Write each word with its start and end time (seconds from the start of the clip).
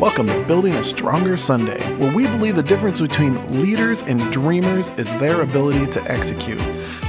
Welcome 0.00 0.28
to 0.28 0.44
Building 0.46 0.72
a 0.76 0.82
Stronger 0.82 1.36
Sunday, 1.36 1.78
where 1.96 2.10
we 2.16 2.26
believe 2.26 2.56
the 2.56 2.62
difference 2.62 3.02
between 3.02 3.60
leaders 3.60 4.00
and 4.00 4.32
dreamers 4.32 4.88
is 4.96 5.10
their 5.20 5.42
ability 5.42 5.86
to 5.88 6.02
execute. 6.10 6.58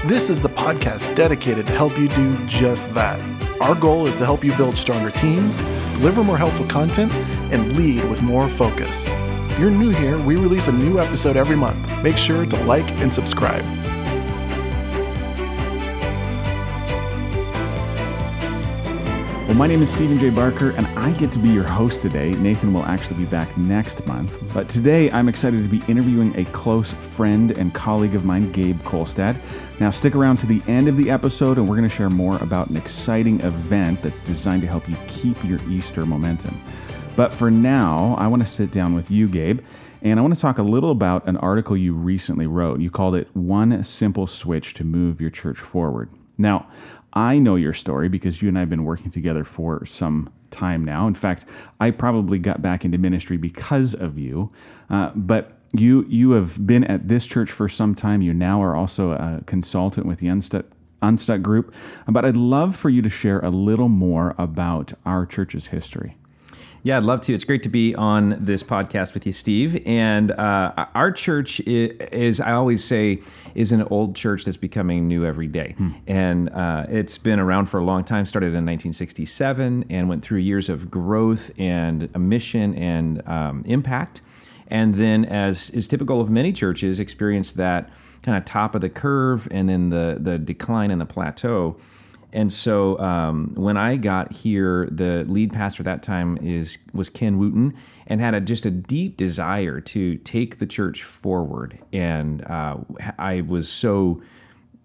This 0.08 0.30
is 0.30 0.42
the 0.42 0.50
podcast 0.50 1.16
dedicated 1.16 1.68
to 1.68 1.72
help 1.72 1.98
you 1.98 2.10
do 2.10 2.38
just 2.48 2.94
that. 2.94 3.18
Our 3.62 3.76
goal 3.76 4.08
is 4.08 4.18
to 4.18 4.26
help 4.26 4.44
you 4.44 4.54
build 4.58 4.78
stronger 4.78 5.10
teams, 5.10 5.60
deliver 6.00 6.22
more 6.22 6.38
helpful 6.38 6.68
content, 6.68 7.14
and 7.54 7.78
lead 7.78 8.04
with 8.10 8.22
more 8.24 8.50
focus. 8.50 9.06
If 9.08 9.58
you're 9.58 9.72
new 9.72 9.92
here, 9.92 10.20
we 10.20 10.36
release 10.36 10.68
a 10.68 10.74
new 10.74 11.00
episode 11.00 11.38
every 11.38 11.56
month. 11.56 11.80
Make 12.04 12.18
sure 12.18 12.46
to 12.46 12.64
like 12.66 12.92
and 13.00 13.14
subscribe. 13.14 13.64
Well, 19.52 19.58
my 19.58 19.68
name 19.68 19.82
is 19.82 19.92
Steven 19.92 20.18
J. 20.18 20.30
Barker, 20.30 20.70
and 20.78 20.88
I 20.98 21.12
get 21.12 21.30
to 21.34 21.38
be 21.38 21.50
your 21.50 21.70
host 21.70 22.02
today. 22.02 22.32
Nathan 22.36 22.74
will 22.74 22.86
actually 22.86 23.18
be 23.18 23.26
back 23.26 23.58
next 23.58 24.08
month. 24.08 24.42
But 24.54 24.70
today, 24.70 25.12
I'm 25.12 25.28
excited 25.28 25.60
to 25.60 25.68
be 25.68 25.82
interviewing 25.90 26.34
a 26.40 26.46
close 26.46 26.94
friend 26.94 27.58
and 27.58 27.74
colleague 27.74 28.16
of 28.16 28.24
mine, 28.24 28.50
Gabe 28.54 28.80
Kolstad. 28.84 29.36
Now, 29.82 29.92
stick 29.92 30.16
around 30.16 30.38
to 30.38 30.46
the 30.46 30.62
end 30.70 30.88
of 30.88 30.96
the 30.96 31.10
episode, 31.12 31.58
and 31.58 31.68
we're 31.68 31.76
going 31.76 31.90
to 31.90 31.94
share 31.94 32.10
more 32.10 32.38
about 32.38 32.70
an 32.70 32.78
exciting 32.78 33.42
event 33.42 34.02
that's 34.02 34.20
designed 34.20 34.62
to 34.62 34.70
help 34.70 34.88
you 34.88 34.96
keep 35.10 35.36
your 35.44 35.60
Easter 35.70 36.06
momentum. 36.06 36.58
But 37.18 37.36
for 37.36 37.52
now, 37.52 38.16
I 38.20 38.28
want 38.28 38.44
to 38.44 38.48
sit 38.48 38.72
down 38.72 38.96
with 38.96 39.12
you, 39.12 39.28
Gabe, 39.28 39.60
and 40.02 40.18
I 40.18 40.22
want 40.22 40.34
to 40.34 40.40
talk 40.40 40.60
a 40.60 40.64
little 40.64 40.92
about 40.92 41.28
an 41.28 41.36
article 41.36 41.76
you 41.76 41.94
recently 41.94 42.48
wrote. 42.48 42.80
You 42.80 42.90
called 42.90 43.16
it 43.16 43.28
One 43.36 43.84
Simple 43.84 44.28
Switch 44.28 44.74
to 44.76 44.86
Move 44.86 45.20
Your 45.20 45.30
Church 45.30 45.60
Forward. 45.60 46.10
Now, 46.38 46.70
I 47.14 47.40
know 47.40 47.56
your 47.56 47.74
story 47.74 48.10
because 48.10 48.42
you 48.42 48.50
and 48.50 48.58
I 48.58 48.62
have 48.62 48.70
been 48.70 48.86
working 48.86 49.12
together 49.12 49.44
for 49.44 49.86
some 49.86 50.30
time 50.50 50.86
now. 50.86 51.08
In 51.08 51.16
fact, 51.16 51.46
I 51.80 51.92
probably 51.92 52.40
got 52.40 52.62
back 52.62 52.86
into 52.86 52.98
ministry 52.98 53.38
because 53.38 53.94
of 53.94 54.18
you. 54.18 54.52
Uh, 54.90 55.12
but 55.16 55.58
you 55.74 56.06
you 56.10 56.32
have 56.32 56.66
been 56.66 56.84
at 56.84 57.08
this 57.08 57.26
church 57.26 57.52
for 57.52 57.70
some 57.70 57.96
time. 57.96 58.22
You 58.22 58.34
now 58.34 58.62
are 58.62 58.76
also 58.76 59.12
a 59.12 59.42
consultant 59.46 60.06
with 60.06 60.20
the 60.20 60.28
Unstuck, 60.28 60.66
Unstuck 61.02 61.42
Group. 61.42 61.74
But 62.08 62.26
I'd 62.26 62.38
love 62.38 62.76
for 62.76 62.90
you 62.90 63.02
to 63.02 63.10
share 63.10 63.40
a 63.40 63.50
little 63.50 63.90
more 63.90 64.36
about 64.38 64.94
our 65.06 65.26
church's 65.26 65.68
history. 65.68 66.18
Yeah, 66.84 66.98
I'd 66.98 67.06
love 67.06 67.22
to. 67.22 67.34
It's 67.34 67.44
great 67.44 67.62
to 67.64 67.70
be 67.70 67.94
on 67.94 68.44
this 68.44 68.64
podcast 68.64 69.14
with 69.14 69.28
you, 69.28 69.34
Steve. 69.34 69.84
And 69.86 70.32
uh, 70.32 70.88
our 70.96 71.12
church 71.12 71.60
is, 71.62 72.40
I 72.40 72.54
always 72.54 72.84
say, 72.84 73.22
is 73.54 73.72
an 73.72 73.84
old 73.84 74.16
church 74.16 74.46
that's 74.46 74.58
becoming 74.58 75.08
new 75.08 75.24
every 75.24 75.46
day. 75.46 75.76
Hmm. 75.78 75.92
And 76.08 76.50
uh, 76.50 76.88
it's 76.90 77.20
been 77.20 77.40
around 77.40 77.68
for 77.68 77.80
a 77.80 77.84
long 77.84 78.04
time, 78.04 78.26
started 78.26 78.48
in 78.48 78.66
1967 78.66 79.86
and 79.92 80.10
went 80.10 80.24
through 80.24 80.40
years 80.40 80.70
of 80.70 80.90
growth 80.90 81.52
and 81.60 82.10
a 82.16 82.20
mission 82.20 82.74
and 82.74 83.28
um, 83.28 83.62
impact. 83.68 84.22
And 84.68 84.96
then, 84.96 85.26
as 85.26 85.70
is 85.72 85.88
typical 85.88 86.20
of 86.20 86.32
many 86.32 86.52
churches, 86.52 87.00
experienced 87.00 87.58
that 87.58 87.92
kind 88.24 88.38
of 88.38 88.46
top 88.46 88.74
of 88.74 88.82
the 88.82 88.90
curve 88.90 89.48
and 89.52 89.70
then 89.70 89.90
the, 89.90 90.18
the 90.20 90.40
decline 90.40 90.90
and 90.90 91.00
the 91.00 91.06
plateau. 91.06 91.78
And 92.34 92.52
so 92.52 92.98
um, 93.00 93.54
when 93.56 93.78
I 93.78 93.98
got 93.98 94.32
here, 94.32 94.88
the 94.92 95.26
lead 95.26 95.52
pastor 95.54 95.82
at 95.82 95.86
that 95.86 96.04
time 96.04 96.38
is 96.38 96.78
was 96.94 97.10
Ken 97.10 97.38
Wooten, 97.38 97.74
and 98.08 98.22
had 98.22 98.34
a, 98.34 98.42
just 98.42 98.66
a 98.66 98.72
deep 98.72 99.18
desire 99.18 99.82
to 99.82 100.16
take 100.18 100.60
the 100.60 100.66
church 100.66 101.04
forward. 101.04 101.78
And 101.92 102.44
uh, 102.46 102.78
I 103.20 103.42
was 103.42 103.70
so 103.70 104.22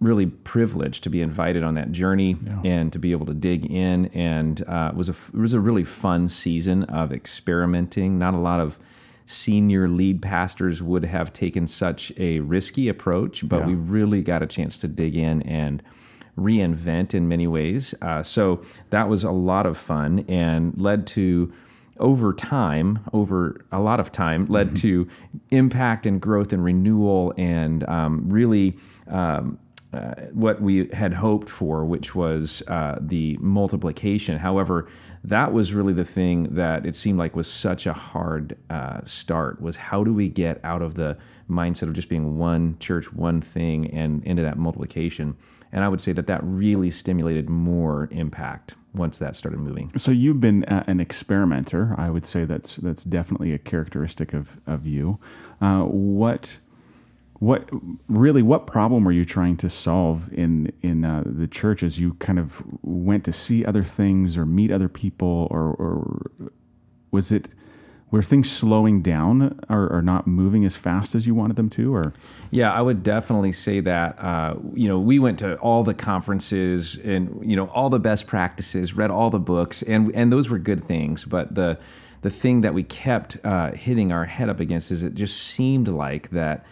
really 0.01 0.27
privileged 0.27 1.05
to 1.05 1.11
be 1.11 1.23
invited 1.23 1.63
on 1.63 1.75
that 1.75 1.91
journey 1.91 2.37
yeah. 2.43 2.61
and 2.65 2.93
to 2.93 2.99
be 2.99 3.13
able 3.13 3.27
to 3.27 3.35
dig 3.35 3.71
in. 3.71 4.07
And 4.07 4.63
uh, 4.67 4.91
it 4.93 4.97
was 4.97 5.09
a 5.09 5.13
it 5.13 5.41
was 5.41 5.53
a 5.53 5.61
really 5.61 5.85
fun 5.85 6.29
season 6.29 6.85
of 6.85 7.13
experimenting. 7.13 8.19
Not 8.19 8.35
a 8.35 8.39
lot 8.39 8.61
of 8.61 8.79
senior 9.25 9.89
lead 9.89 10.23
pastors 10.23 10.83
would 10.83 11.05
have 11.05 11.33
taken 11.33 11.67
such 11.67 12.13
a 12.17 12.41
risky 12.41 12.89
approach, 12.89 13.49
but 13.49 13.61
yeah. 13.61 13.67
we 13.67 13.75
really 13.75 14.23
got 14.23 14.43
a 14.43 14.47
chance 14.47 14.79
to 14.79 14.89
dig 14.89 15.17
in 15.17 15.43
and 15.43 15.83
reinvent 16.39 17.15
in 17.15 17.29
many 17.29 17.47
ways. 17.47 17.95
Uh, 18.03 18.23
so 18.23 18.63
that 18.91 19.09
was 19.09 19.25
a 19.25 19.31
lot 19.31 19.67
of 19.67 19.77
fun 19.77 20.25
and 20.29 20.81
led 20.81 21.07
to 21.07 21.53
over 21.99 22.35
time, 22.35 22.99
over 23.13 23.65
a 23.73 23.81
lot 23.81 24.01
of 24.01 24.13
time, 24.13 24.47
led 24.47 24.69
mm-hmm. 24.69 24.75
to 24.75 25.09
impact 25.51 26.07
and 26.07 26.21
growth 26.21 26.53
and 26.53 26.63
renewal 26.63 27.33
and 27.39 27.89
um, 27.89 28.29
really 28.29 28.77
um, 29.09 29.59
uh, 29.93 30.15
what 30.33 30.61
we 30.61 30.89
had 30.93 31.15
hoped 31.15 31.49
for, 31.49 31.85
which 31.85 32.15
was 32.15 32.63
uh, 32.69 32.99
the 33.01 33.39
multiplication. 33.41 34.39
However, 34.39 34.89
that 35.25 35.53
was 35.53 35.73
really 35.73 35.93
the 35.93 36.05
thing 36.05 36.55
that 36.55 36.85
it 36.85 36.95
seemed 36.95 37.19
like 37.19 37.35
was 37.35 37.51
such 37.51 37.87
a 37.87 37.93
hard 37.93 38.57
uh, 38.69 39.01
start 39.05 39.61
was 39.61 39.77
how 39.77 40.05
do 40.05 40.13
we 40.13 40.29
get 40.29 40.61
out 40.63 40.83
of 40.83 40.95
the 40.95 41.17
mindset 41.49 41.85
of 41.85 41.95
just 41.95 42.09
being 42.09 42.39
one 42.39 42.77
church, 42.79 43.13
one 43.13 43.41
thing, 43.41 43.91
and 43.91 44.23
into 44.25 44.43
that 44.43 44.59
multiplication. 44.59 45.37
And 45.77 45.85
I 45.85 45.89
would 45.89 46.01
say 46.01 46.13
that 46.13 46.27
that 46.27 46.41
really 46.43 46.91
stimulated 46.91 47.51
more 47.51 48.09
impact 48.11 48.75
once 48.95 49.19
that 49.19 49.37
started 49.37 49.61
moving. 49.61 49.93
So 49.99 50.11
you've 50.11 50.41
been 50.41 50.65
an 50.65 51.01
experimenter. 51.01 51.95
I 51.99 52.09
would 52.09 52.25
say 52.25 52.47
that's 52.47 52.77
that's 52.77 53.05
definitely 53.05 53.53
a 53.53 53.59
characteristic 53.59 54.33
of 54.33 54.59
of 54.67 54.87
you. 54.87 55.21
Uh, 55.61 55.83
what 55.83 56.61
what 57.41 57.69
really 58.09 58.41
what 58.41 58.67
problem 58.67 59.05
were 59.05 59.13
you 59.13 59.27
trying 59.27 59.59
to 59.59 59.69
solve 59.69 60.33
in 60.33 60.73
in 60.81 61.05
uh, 61.05 61.23
the 61.27 61.47
church 61.47 61.83
as 61.83 62.01
you 62.01 62.15
kind 62.15 62.39
of 62.39 62.63
went 62.81 63.25
to 63.25 63.33
see 63.35 63.63
other 63.63 63.85
things 63.85 64.39
or 64.39 64.47
meet 64.47 64.71
other 64.71 64.89
people 64.89 65.47
or, 65.51 65.75
or 65.75 66.31
was 67.11 67.31
it 67.31 67.51
were 68.11 68.23
things 68.23 68.51
slowing 68.51 69.03
down 69.03 69.59
or, 69.69 69.93
or, 69.93 70.01
not 70.01 70.27
moving 70.27 70.65
as 70.65 70.77
fast 70.77 71.15
as 71.15 71.27
you 71.27 71.35
wanted 71.35 71.57
them 71.57 71.69
to 71.69 71.95
or 71.95 72.15
yeah 72.51 72.73
i 72.73 72.81
would 72.81 73.03
definitely 73.03 73.53
say 73.53 73.81
that 73.81 74.19
uh, 74.21 74.55
you 74.75 74.89
know 74.89 74.99
we 74.99 75.19
went 75.19 75.39
to 75.39 75.57
all 75.57 75.83
the 75.83 75.95
conferences 75.95 76.97
and 76.99 77.39
you 77.49 77.57
know 77.57 77.67
all 77.69 77.91
the 77.91 77.99
best 77.99 78.27
practices 78.27 78.95
read 78.95 79.11
all 79.11 79.31
the 79.31 79.41
books 79.41 79.83
and 79.83 80.15
and 80.15 80.33
those 80.33 80.49
were 80.49 80.59
good 80.59 80.85
things 80.85 81.25
but 81.25 81.55
the 81.55 81.79
the 82.23 82.31
thing 82.31 82.63
that 82.63 82.75
we 82.75 82.83
kept 82.83 83.37
uh, 83.45 83.71
hitting 83.73 84.11
our 84.11 84.25
head 84.25 84.49
up 84.49 84.59
against 84.59 84.91
is 84.91 85.03
it 85.03 85.15
just 85.15 85.37
seemed 85.37 85.87
like 85.87 86.31
that 86.31 86.65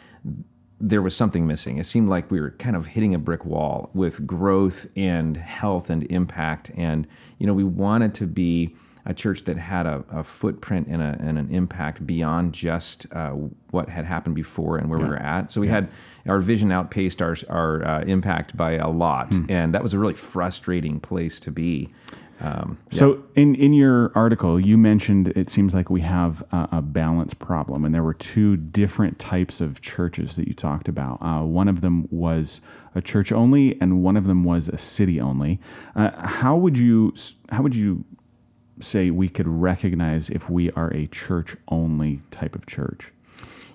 there 0.81 1.01
was 1.01 1.17
something 1.17 1.47
missing. 1.47 1.79
It 1.79 1.85
seemed 1.85 2.09
like 2.09 2.31
we 2.31 2.41
were 2.41 2.51
kind 2.51 2.77
of 2.77 2.89
hitting 2.89 3.15
a 3.15 3.19
brick 3.19 3.45
wall 3.45 3.91
with 3.95 4.27
growth 4.27 4.87
and 4.97 5.37
health 5.37 5.91
and 5.91 6.03
impact. 6.11 6.71
And, 6.77 7.07
you 7.39 7.47
know, 7.47 7.55
we 7.55 7.65
wanted 7.65 8.15
to 8.15 8.27
be 8.27 8.75
a 9.07 9.15
church 9.15 9.45
that 9.45 9.59
had 9.59 9.87
a, 9.87 10.05
a 10.11 10.25
footprint 10.25 10.87
and, 10.89 11.03
a, 11.03 11.17
and, 11.21 11.39
an 11.39 11.51
impact 11.51 12.07
beyond 12.07 12.55
just 12.55 13.07
uh, 13.13 13.31
what 13.71 13.89
had 13.89 14.05
happened 14.05 14.35
before 14.35 14.79
and 14.79 14.89
where 14.89 14.99
yeah. 14.99 15.05
we 15.05 15.11
were 15.11 15.17
at. 15.17 15.51
So 15.51 15.61
we 15.61 15.67
yeah. 15.67 15.75
had 15.75 15.89
our 16.27 16.41
vision 16.41 16.73
outpaced 16.73 17.21
our, 17.21 17.37
our 17.49 17.85
uh, 17.85 18.01
impact 18.03 18.57
by 18.57 18.73
a 18.73 18.89
lot. 18.89 19.33
Hmm. 19.33 19.47
And 19.49 19.75
that 19.75 19.83
was 19.83 19.93
a 19.93 19.99
really 19.99 20.15
frustrating 20.15 21.01
place 21.01 21.39
to 21.41 21.51
be. 21.51 21.93
Um, 22.41 22.79
yeah. 22.91 22.99
So, 22.99 23.23
in, 23.37 23.55
in 23.55 23.73
your 23.73 24.11
article, 24.15 24.59
you 24.59 24.77
mentioned 24.77 25.29
it 25.37 25.49
seems 25.49 25.73
like 25.73 25.89
we 25.89 26.01
have 26.01 26.43
a, 26.51 26.69
a, 26.73 26.83
balance 26.83 27.33
problem, 27.33 27.85
and 27.85 27.95
there 27.95 28.03
were 28.03 28.15
two 28.15 28.57
different 28.57 29.21
types 29.21 29.61
of 29.61 29.81
churches 29.81 30.35
that 30.35 30.49
you 30.49 30.55
talked 30.55 30.89
about. 30.89 31.19
Uh, 31.23 31.43
one 31.43 31.69
of 31.69 31.81
them 31.81 32.09
was 32.11 32.61
a 32.95 33.01
church 33.01 33.31
only, 33.31 33.81
and 33.81 34.03
one 34.03 34.17
of 34.17 34.27
them 34.27 34.43
was 34.43 34.69
a 34.69 34.79
city 34.79 35.21
only. 35.21 35.61
Uh, 35.95 36.11
how 36.27 36.57
would 36.57 36.77
you 36.77 37.15
how 37.51 37.63
would 37.63 37.77
you 37.77 38.05
say 38.81 39.11
we 39.11 39.29
could 39.29 39.49
recognize 39.49 40.31
if 40.31 40.51
we 40.51 40.71
are 40.73 40.93
a 40.93 41.07
church 41.07 41.57
only 41.69 42.21
type 42.31 42.55
of 42.55 42.67
church? 42.67 43.13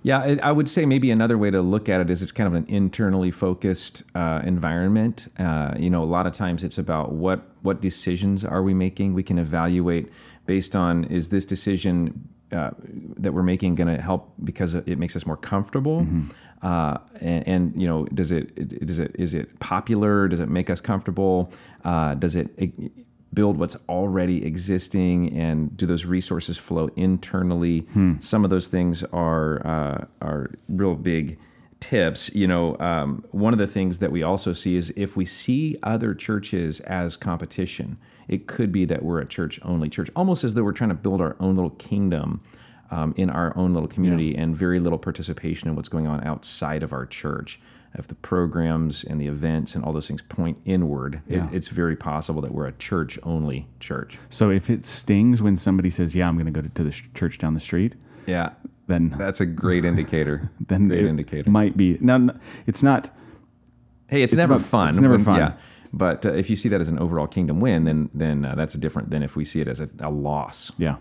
Yeah, 0.02 0.38
I 0.42 0.54
would 0.54 0.70
say 0.70 0.86
maybe 0.86 1.12
another 1.12 1.38
way 1.38 1.52
to 1.52 1.62
look 1.62 1.90
at 1.90 2.00
it 2.00 2.10
is 2.10 2.22
it's 2.22 2.32
kind 2.32 2.48
of 2.48 2.54
an 2.54 2.66
internally 2.70 3.32
focused 3.32 4.04
uh, 4.16 4.42
environment. 4.46 5.28
Uh, 5.38 5.74
you 5.78 5.90
know, 5.90 6.02
a 6.04 6.06
lot 6.06 6.26
of 6.26 6.32
times 6.32 6.64
it's 6.64 6.78
about 6.78 7.12
what 7.12 7.50
what 7.62 7.82
decisions 7.82 8.46
are 8.46 8.64
we 8.64 8.74
making. 8.74 9.14
We 9.14 9.24
can 9.24 9.38
evaluate 9.38 10.10
based 10.46 10.76
on 10.76 11.04
is 11.06 11.30
this 11.30 11.46
decision 11.46 12.30
uh, 12.52 12.72
that 13.18 13.34
we're 13.34 13.44
making 13.44 13.76
going 13.76 13.94
to 13.94 14.02
help 14.02 14.34
because 14.44 14.74
it 14.74 14.98
makes 14.98 15.16
us 15.16 15.26
more 15.26 15.38
comfortable. 15.38 16.02
Mm-hmm. 16.02 16.30
Uh, 16.62 16.98
and, 17.22 17.48
and, 17.48 17.82
you 17.82 17.88
know, 17.88 18.06
does 18.06 18.32
it, 18.32 18.86
does 18.86 19.00
it 19.00 19.16
is 19.18 19.34
it 19.34 19.60
popular? 19.60 20.28
Does 20.28 20.40
it 20.40 20.50
make 20.50 20.70
us 20.70 20.82
comfortable? 20.82 21.52
Uh, 21.84 22.16
does 22.16 22.36
it, 22.36 22.50
it 22.58 22.74
build 23.34 23.58
what's 23.58 23.78
already 23.88 24.46
existing 24.46 25.32
and 25.38 25.76
do 25.78 25.86
those 25.86 26.06
resources 26.06 26.58
flow 26.58 26.90
internally 26.96 27.80
hmm. 27.94 28.20
some 28.20 28.44
of 28.44 28.50
those 28.50 28.68
things 28.68 29.04
are 29.06 29.66
uh, 29.66 30.06
are 30.22 30.52
real 30.68 30.96
big 30.96 31.38
tips 31.80 32.34
you 32.36 32.48
know 32.48 32.78
um, 32.80 33.24
one 33.32 33.54
of 33.54 33.60
the 33.60 33.68
things 33.68 34.00
that 34.00 34.12
we 34.12 34.22
also 34.24 34.52
see 34.52 34.76
is 34.76 34.92
if 34.98 35.16
we 35.16 35.26
see 35.26 35.78
other 35.84 36.14
churches 36.14 36.80
as 36.82 37.16
competition 37.16 37.98
it 38.28 38.48
could 38.48 38.72
be 38.72 38.86
that 38.86 39.04
we're 39.04 39.20
a 39.20 39.26
church 39.26 39.60
only 39.64 39.90
church 39.90 40.10
almost 40.16 40.44
as 40.44 40.54
though 40.54 40.64
we're 40.64 40.74
trying 40.74 40.90
to 40.90 40.96
build 40.96 41.22
our 41.22 41.36
own 41.40 41.56
little 41.56 41.72
kingdom 41.72 42.42
um, 42.92 43.14
in 43.18 43.30
our 43.30 43.56
own 43.56 43.74
little 43.74 43.88
community 43.88 44.30
yeah. 44.30 44.42
and 44.42 44.56
very 44.56 44.80
little 44.80 44.98
participation 44.98 45.70
in 45.70 45.76
what's 45.76 45.90
going 45.90 46.08
on 46.08 46.24
outside 46.26 46.84
of 46.84 46.92
our 46.92 47.06
church 47.06 47.60
if 47.96 48.08
the 48.08 48.16
programs 48.16 49.04
and 49.04 49.20
the 49.20 49.28
events 49.28 49.76
and 49.76 49.84
all 49.84 49.92
those 49.92 50.08
things 50.08 50.22
point 50.22 50.60
inward, 50.66 51.22
Yeah. 51.28 51.48
it, 51.50 51.54
it's 51.56 51.68
very 51.70 51.96
possible 51.96 52.42
that 52.42 52.54
we're 52.54 52.68
a 52.68 52.72
church 52.74 53.18
only 53.24 53.68
church. 53.80 54.20
So 54.30 54.50
if 54.52 54.70
it 54.70 54.86
stings 54.86 55.42
when 55.42 55.56
somebody 55.56 55.90
says, 55.90 56.14
"Yeah, 56.16 56.28
I'm 56.28 56.36
going 56.36 56.46
to 56.46 56.62
go 56.62 56.68
to, 56.68 56.84
the 56.84 56.92
sh- 56.92 57.06
church 57.16 57.38
down 57.40 57.54
the 57.56 57.60
street," 57.60 57.96
Yeah, 58.28 58.52
then 58.88 59.10
that's 59.18 59.42
a 59.42 59.46
great 59.46 59.86
indicator. 59.86 60.52
then 60.68 60.88
great 60.88 61.04
it 61.06 61.08
indicator. 61.08 61.50
might 61.50 61.76
be. 61.76 61.98
Now, 62.00 62.30
it's 62.68 62.84
not. 62.84 63.10
Hey, 64.08 64.24
it's, 64.24 64.34
It's 64.34 64.38
never 64.38 64.54
about- 64.56 64.66
fun. 64.66 64.90
it's 64.90 65.00
never 65.00 65.16
when- 65.16 65.24
fun. 65.24 65.38
Yeah, 65.38 65.54
but 65.94 66.26
uh, 66.26 66.34
if 66.34 66.50
you 66.50 66.56
see 66.56 66.70
that 66.70 66.82
as 66.82 66.88
an 66.90 67.00
overall 67.00 67.28
kingdom 67.28 67.60
win, 67.60 67.84
then 67.86 68.10
then 68.14 68.46
uh, 68.46 68.56
that's 68.56 68.76
different 68.76 69.10
than 69.10 69.24
if 69.24 69.36
we 69.36 69.46
see 69.46 69.62
it 69.62 69.68
as 69.68 69.80
a, 69.80 69.90
a 70.00 70.10
loss. 70.12 70.72
Yeah. 70.78 70.98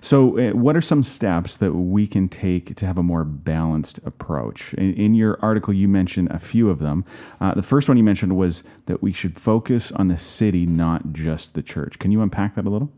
So, 0.00 0.38
uh, 0.38 0.52
what 0.52 0.76
are 0.76 0.80
some 0.80 1.02
steps 1.02 1.56
that 1.56 1.72
we 1.72 2.06
can 2.06 2.28
take 2.28 2.74
to 2.76 2.86
have 2.86 2.98
a 2.98 3.02
more 3.02 3.24
balanced 3.24 3.98
approach? 4.04 4.74
In, 4.74 4.94
in 4.94 5.14
your 5.14 5.38
article, 5.42 5.72
you 5.72 5.88
mentioned 5.88 6.30
a 6.30 6.38
few 6.38 6.70
of 6.70 6.78
them. 6.78 7.04
Uh, 7.40 7.54
the 7.54 7.62
first 7.62 7.88
one 7.88 7.96
you 7.96 8.04
mentioned 8.04 8.36
was 8.36 8.62
that 8.86 9.02
we 9.02 9.12
should 9.12 9.38
focus 9.38 9.92
on 9.92 10.08
the 10.08 10.18
city, 10.18 10.66
not 10.66 11.12
just 11.12 11.54
the 11.54 11.62
church. 11.62 11.98
Can 11.98 12.12
you 12.12 12.22
unpack 12.22 12.54
that 12.54 12.66
a 12.66 12.70
little? 12.70 12.90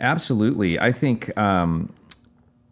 Absolutely, 0.00 0.78
I 0.78 0.92
think. 0.92 1.36
Um, 1.38 1.92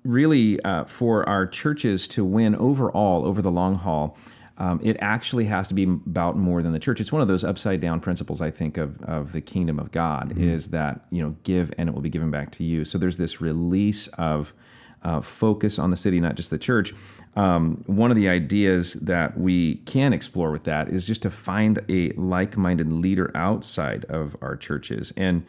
really, 0.05 0.61
uh, 0.62 0.84
for 0.84 1.29
our 1.29 1.46
churches 1.46 2.08
to 2.08 2.25
win 2.25 2.55
overall 2.56 3.25
over 3.25 3.40
the 3.40 3.50
long 3.50 3.76
haul, 3.76 4.17
um, 4.62 4.78
it 4.80 4.96
actually 5.00 5.46
has 5.46 5.66
to 5.68 5.74
be 5.74 5.82
about 5.82 6.36
more 6.36 6.62
than 6.62 6.72
the 6.72 6.78
church. 6.78 7.00
It's 7.00 7.10
one 7.10 7.20
of 7.20 7.26
those 7.26 7.42
upside 7.42 7.80
down 7.80 7.98
principles 7.98 8.40
I 8.40 8.52
think 8.52 8.78
of 8.78 9.02
of 9.02 9.32
the 9.32 9.40
kingdom 9.40 9.80
of 9.80 9.90
God 9.90 10.38
is 10.38 10.68
that 10.68 11.04
you 11.10 11.20
know 11.20 11.34
give 11.42 11.72
and 11.76 11.88
it 11.88 11.94
will 11.94 12.00
be 12.00 12.08
given 12.08 12.30
back 12.30 12.52
to 12.52 12.64
you. 12.64 12.84
So 12.84 12.96
there's 12.96 13.16
this 13.16 13.40
release 13.40 14.06
of 14.06 14.54
uh, 15.02 15.20
focus 15.20 15.80
on 15.80 15.90
the 15.90 15.96
city, 15.96 16.20
not 16.20 16.36
just 16.36 16.50
the 16.50 16.58
church. 16.58 16.94
Um, 17.34 17.82
one 17.86 18.12
of 18.12 18.16
the 18.16 18.28
ideas 18.28 18.92
that 18.94 19.36
we 19.36 19.76
can 19.78 20.12
explore 20.12 20.52
with 20.52 20.62
that 20.64 20.88
is 20.88 21.08
just 21.08 21.22
to 21.22 21.30
find 21.30 21.80
a 21.88 22.12
like 22.12 22.56
minded 22.56 22.92
leader 22.92 23.32
outside 23.34 24.04
of 24.04 24.36
our 24.40 24.54
churches 24.54 25.12
and 25.16 25.44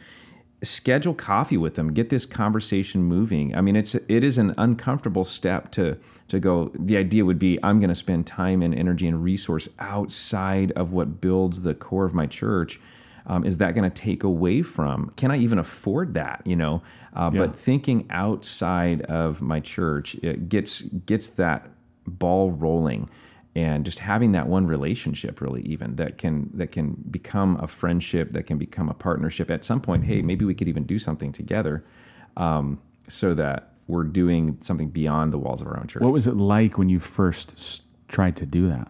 schedule 0.64 1.14
coffee 1.14 1.58
with 1.58 1.76
them 1.76 1.94
get 1.94 2.10
this 2.10 2.26
conversation 2.26 3.04
moving. 3.04 3.56
I 3.56 3.62
mean 3.62 3.76
it's 3.76 3.96
it 3.96 4.24
is 4.24 4.38
an 4.38 4.54
uncomfortable 4.58 5.24
step 5.26 5.72
to 5.72 5.98
to 6.30 6.40
go 6.40 6.72
the 6.74 6.96
idea 6.98 7.26
would 7.26 7.38
be 7.40 7.60
i'm 7.64 7.80
going 7.80 7.90
to 7.90 7.96
spend 7.96 8.26
time 8.26 8.62
and 8.62 8.74
energy 8.74 9.08
and 9.08 9.22
resource 9.24 9.68
outside 9.80 10.72
of 10.72 10.94
what 10.94 11.20
builds 11.22 11.62
the 11.62 11.74
core 11.74 12.06
of 12.06 12.14
my 12.14 12.26
church. 12.28 12.80
Um, 13.26 13.46
is 13.46 13.58
that 13.60 13.74
going 13.74 13.90
to 13.90 14.02
take 14.02 14.24
away 14.24 14.62
from 14.62 15.12
can 15.16 15.32
i 15.32 15.38
even 15.38 15.58
afford 15.60 16.14
that 16.16 16.42
you 16.46 16.56
know? 16.56 16.82
Uh, 17.14 17.30
Yeah. 17.34 17.40
but 17.48 17.56
thinking 17.56 18.06
outside 18.10 19.02
of 19.04 19.42
my 19.42 19.60
church 19.60 20.16
it 20.16 20.50
gets 20.50 20.82
gets 20.82 21.28
that 21.28 21.70
ball 22.08 22.52
rolling 22.52 23.10
and 23.56 23.86
just 23.86 24.00
having 24.00 24.32
that 24.32 24.48
one 24.48 24.66
relationship 24.66 25.40
really 25.40 25.62
even 25.62 25.96
that 25.98 26.18
can 26.18 26.50
that 26.54 26.72
can 26.72 27.04
become 27.12 27.58
a 27.62 27.68
friendship 27.68 28.32
that 28.32 28.44
can 28.44 28.58
become 28.58 28.90
a 28.90 28.94
partnership. 28.94 29.52
At 29.52 29.64
some 29.64 29.82
point 29.82 30.06
hey 30.06 30.22
maybe 30.22 30.46
we 30.46 30.56
could 30.56 30.68
even 30.68 30.84
do 30.84 31.00
something 31.00 31.32
together 31.32 31.84
um, 32.38 32.82
so 33.08 33.34
that 33.36 33.74
we're 33.88 34.06
doing 34.06 34.58
something 34.62 34.90
beyond 34.90 35.34
the 35.34 35.38
walls 35.38 35.62
of 35.62 35.68
our 35.68 35.78
own 35.78 35.88
church. 35.88 36.02
What 36.02 36.14
was 36.14 36.26
it 36.26 36.38
like 36.38 36.78
when 36.78 36.90
you 36.90 37.00
first 37.00 37.84
tried 38.08 38.36
to 38.38 38.46
do 38.46 38.68
that? 38.70 38.90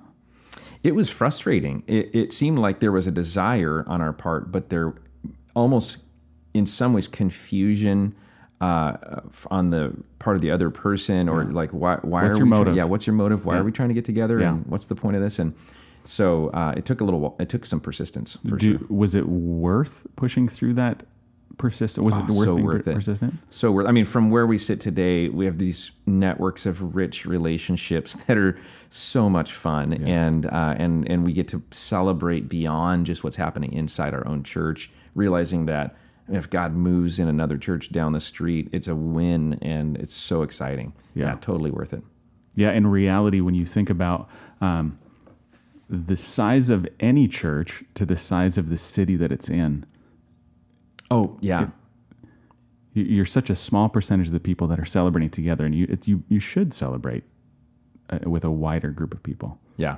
it 0.84 0.96
was 0.96 1.10
frustrating. 1.10 1.84
It, 1.88 2.14
it 2.14 2.34
seemed 2.34 2.60
like 2.60 2.82
there 2.82 2.92
was 2.92 3.08
a 3.08 3.12
desire 3.12 3.86
on 3.88 4.02
our 4.02 4.14
part 4.14 4.52
but 4.52 4.70
there 4.70 4.94
almost 5.56 6.00
in 6.54 6.66
some 6.66 6.94
ways 6.94 7.08
confusion 7.08 8.16
uh, 8.62 9.22
on 9.52 9.70
the 9.72 9.94
part 10.20 10.36
of 10.36 10.42
the 10.42 10.52
other 10.52 10.70
person 10.70 11.28
or 11.28 11.44
like 11.46 11.72
why 11.72 11.98
why 12.02 12.24
What's 12.24 12.36
are 12.36 12.38
your 12.38 12.46
we 12.46 12.50
trying- 12.52 12.60
motive? 12.60 12.76
yeah 12.76 12.84
what's 12.86 13.06
your 13.08 13.16
motive 13.16 13.46
why 13.46 13.56
Yeah. 13.56 13.60
are 13.62 13.64
we 13.64 13.72
trying 13.72 13.90
to 13.90 13.96
get 13.96 14.06
together 14.06 14.40
Yeah. 14.40 14.50
and 14.54 14.66
what's 14.68 14.86
the 14.86 14.96
point 14.96 15.16
of 15.18 15.22
this 15.22 15.38
and 15.40 15.54
so 16.06 16.48
uh, 16.50 16.74
it 16.78 16.86
took 16.86 17.02
a 17.02 17.04
little 17.04 17.20
while- 17.20 17.36
it 17.40 17.50
took 17.50 17.66
some 17.66 17.80
persistence 17.80 18.38
for 18.48 18.56
Do, 18.58 18.78
sure 18.78 18.88
Was 18.90 19.16
it 19.16 19.28
worth 19.28 20.08
pushing 20.16 20.48
through 20.48 20.74
that 20.76 21.04
persistent? 21.58 22.06
Was 22.06 22.18
it 22.18 22.24
Oh, 22.30 22.36
worth 22.36 22.48
so 22.48 22.56
being 22.56 22.66
worth 22.66 22.86
per- 22.86 22.92
it. 22.92 22.96
persistent? 22.96 23.34
So 23.50 23.72
we're, 23.72 23.86
I 23.88 23.92
mean, 23.92 24.06
from 24.06 24.30
where 24.32 24.48
we 24.48 24.58
sit 24.58 24.80
today, 24.80 25.30
we 25.30 25.46
have 25.46 25.60
these 25.60 25.92
networks 26.08 26.66
of 26.66 26.96
rich 26.96 27.26
relationships 27.28 28.16
that 28.28 28.38
are 28.38 28.58
so 28.90 29.30
much 29.30 29.54
fun, 29.54 29.94
and 29.94 30.46
uh, 30.48 30.74
and 30.78 31.08
and 31.10 31.24
we 31.24 31.32
get 31.32 31.48
to 31.50 31.62
celebrate 31.72 32.50
beyond 32.50 33.06
just 33.06 33.24
what's 33.24 33.36
happening 33.38 33.72
inside 33.72 34.14
our 34.14 34.26
own 34.28 34.42
church, 34.44 34.90
realizing 35.16 35.68
that 35.68 35.96
if 36.30 36.50
God 36.50 36.74
moves 36.74 37.20
in 37.20 37.28
another 37.28 37.58
church 37.58 37.92
down 37.92 38.14
the 38.14 38.20
street, 38.20 38.70
it's 38.72 38.88
a 38.88 38.96
win, 38.96 39.60
and 39.62 39.98
it's 39.98 40.14
so 40.14 40.42
exciting. 40.42 40.94
Yeah. 41.16 41.38
totally 41.42 41.72
worth 41.72 41.94
it. 41.94 42.04
Yeah, 42.56 42.72
in 42.72 42.88
reality, 42.88 43.42
when 43.42 43.56
you 43.56 43.66
think 43.66 43.90
about 43.90 44.30
um, 44.62 44.98
the 45.90 46.16
size 46.16 46.70
of 46.70 46.88
any 47.00 47.28
church 47.28 47.84
to 47.96 48.06
the 48.06 48.18
size 48.18 48.58
of 48.58 48.70
the 48.70 48.78
city 48.78 49.16
that 49.18 49.32
it's 49.32 49.50
in, 49.50 49.86
Oh 51.12 51.38
yeah, 51.42 51.68
you- 52.94 53.04
you're 53.04 53.26
such 53.26 53.50
a 53.50 53.56
small 53.56 53.90
percentage 53.90 54.28
of 54.28 54.34
the 54.34 54.40
people 54.40 54.68
that 54.68 54.80
are 54.80 54.86
celebrating 54.86 55.30
together, 55.30 55.66
and 55.66 55.76
you 55.76 55.86
it, 55.90 56.08
you 56.08 56.24
you 56.30 56.40
should 56.40 56.74
celebrate 56.74 57.24
uh, 58.10 58.20
with 58.26 58.44
a 58.44 58.52
wider 58.52 58.90
group 58.92 59.14
of 59.14 59.22
people. 59.24 59.60
yeah. 59.78 59.98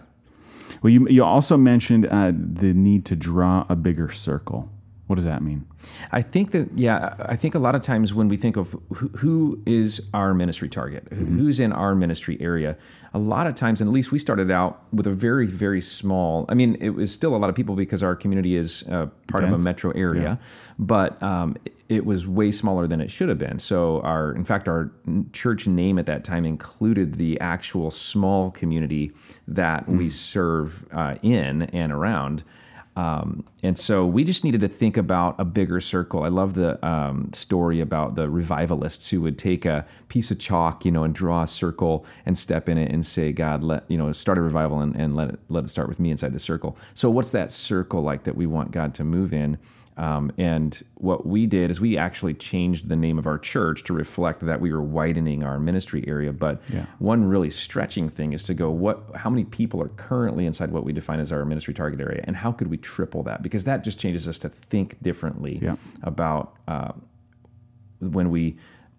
Well, 0.82 0.92
you 0.92 1.08
you 1.08 1.24
also 1.24 1.58
mentioned 1.58 2.08
uh, 2.08 2.32
the 2.36 2.74
need 2.74 3.06
to 3.06 3.16
draw 3.16 3.66
a 3.70 3.76
bigger 3.76 4.10
circle. 4.12 4.70
What 5.08 5.18
does 5.18 5.26
that 5.26 5.44
mean? 5.44 5.68
I 6.12 6.24
think 6.24 6.50
that 6.52 6.70
yeah, 6.76 7.14
I 7.20 7.36
think 7.36 7.54
a 7.54 7.60
lot 7.60 7.76
of 7.76 7.82
times 7.82 8.12
when 8.14 8.28
we 8.28 8.38
think 8.38 8.58
of 8.58 8.76
who, 8.96 9.10
who 9.10 9.62
is 9.66 10.02
our 10.16 10.34
ministry 10.34 10.68
target, 10.68 11.08
who- 11.12 11.26
who's 11.26 11.60
in 11.60 11.72
our 11.72 11.94
ministry 11.94 12.38
area, 12.42 12.76
a 13.14 13.20
lot 13.20 13.46
of 13.46 13.54
times, 13.54 13.82
and 13.82 13.88
at 13.88 13.94
least 13.94 14.12
we 14.12 14.18
started 14.18 14.50
out 14.50 14.82
with 14.92 15.06
a 15.06 15.12
very 15.14 15.46
very 15.46 15.80
small. 15.80 16.46
I 16.50 16.56
mean, 16.56 16.76
it 16.82 16.90
was 16.90 17.14
still 17.14 17.36
a 17.36 17.38
lot 17.38 17.50
of 17.52 17.56
people 17.56 17.76
because 17.76 18.02
our 18.02 18.16
community 18.16 18.56
is 18.56 18.84
uh, 18.90 19.08
part 19.28 19.44
of 19.44 19.52
a 19.52 19.64
metro 19.64 19.92
area, 19.92 20.40
but 20.80 21.22
um, 21.22 21.56
it 21.88 22.04
was 22.04 22.26
way 22.26 22.52
smaller 22.52 22.88
than 22.88 23.00
it 23.00 23.12
should 23.12 23.30
have 23.30 23.38
been. 23.38 23.60
So 23.60 24.02
our, 24.02 24.32
in 24.34 24.44
fact, 24.44 24.68
our 24.68 24.90
church 25.34 25.68
name 25.68 26.00
at 26.00 26.08
that 26.08 26.24
time 26.24 26.46
included 26.46 27.16
the 27.16 27.40
actual 27.40 27.92
small 27.92 28.50
community 28.50 29.12
that 29.48 29.88
we 29.88 30.10
serve 30.10 30.84
uh, 30.92 31.16
in 31.22 31.62
and 31.62 31.92
around. 31.92 32.44
Um, 32.96 33.44
and 33.62 33.78
so 33.78 34.06
we 34.06 34.24
just 34.24 34.44
needed 34.44 34.62
to 34.62 34.70
think 34.70 34.96
about 34.96 35.36
a 35.38 35.44
bigger 35.44 35.82
circle. 35.82 36.24
I 36.24 36.30
love 36.30 36.54
the 36.54 36.84
um, 36.86 37.32
story 37.34 37.82
about 37.82 38.16
the 38.16 38.30
revivalists 38.30 39.10
who 39.10 39.22
would 39.22 39.38
take 39.38 39.66
a 39.66 39.86
piece 40.08 40.32
of 40.32 40.40
chalk, 40.40 40.86
you 40.86 40.92
know, 40.92 41.04
and 41.04 41.14
draw 41.14 41.44
a 41.44 41.48
circle 41.48 42.06
and 42.26 42.38
step 42.38 42.70
in 42.70 42.78
it 42.78 42.92
and 42.92 43.06
say, 43.06 43.34
God, 43.34 43.64
let, 43.64 43.84
you 43.90 43.98
know, 43.98 44.12
start 44.14 44.38
a 44.38 44.42
revival 44.42 44.80
and, 44.80 44.96
and 44.96 45.16
let 45.16 45.30
it, 45.30 45.40
let 45.50 45.66
it 45.66 45.70
start 45.70 45.90
with 45.90 46.00
me 46.00 46.10
inside 46.10 46.32
the 46.32 46.40
circle. 46.40 46.78
So 46.94 47.10
what's 47.10 47.32
that 47.34 47.52
circle 47.52 48.02
like 48.02 48.24
that 48.24 48.38
we 48.38 48.46
want 48.46 48.72
God 48.72 48.94
to 48.96 49.04
move 49.04 49.34
in? 49.34 49.58
Um, 49.98 50.32
and 50.38 50.84
what 50.96 51.26
we 51.26 51.46
did 51.46 51.72
is 51.72 51.80
we 51.80 51.98
actually 51.98 52.34
changed 52.34 52.90
the 52.90 52.98
name 52.98 53.18
of 53.18 53.26
our 53.26 53.38
church 53.38 53.84
to 53.86 53.94
reflect 53.94 54.46
that 54.46 54.60
we 54.60 54.74
were 54.74 54.82
widening 54.82 55.42
our 55.44 55.58
ministry 55.60 56.04
area. 56.08 56.34
But 56.34 56.62
Yeah. 56.70 56.86
one 57.00 57.24
really 57.26 57.50
stretching 57.50 58.10
thing 58.10 58.34
is 58.34 58.44
to 58.44 58.54
go, 58.54 58.70
what? 58.72 59.04
How 59.16 59.30
many 59.30 59.46
people 59.46 59.82
are 59.82 59.88
currently 59.90 60.46
inside 60.46 60.72
what 60.72 60.84
we 60.84 60.92
define 60.92 61.22
as 61.22 61.32
our 61.32 61.46
ministry 61.46 61.74
target 61.74 62.02
area, 62.02 62.22
and 62.26 62.36
how 62.36 62.52
could 62.52 62.68
we 62.68 62.78
triple 62.78 63.24
that? 63.24 63.42
Because 63.42 63.64
that 63.64 63.84
just 63.86 63.98
changes 64.00 64.28
us 64.28 64.38
to 64.40 64.50
think 64.50 65.02
differently 65.02 65.60
Yeah. 65.62 65.76
about 66.04 66.56
uh, 66.68 66.92
when 68.00 68.30
we. 68.32 68.58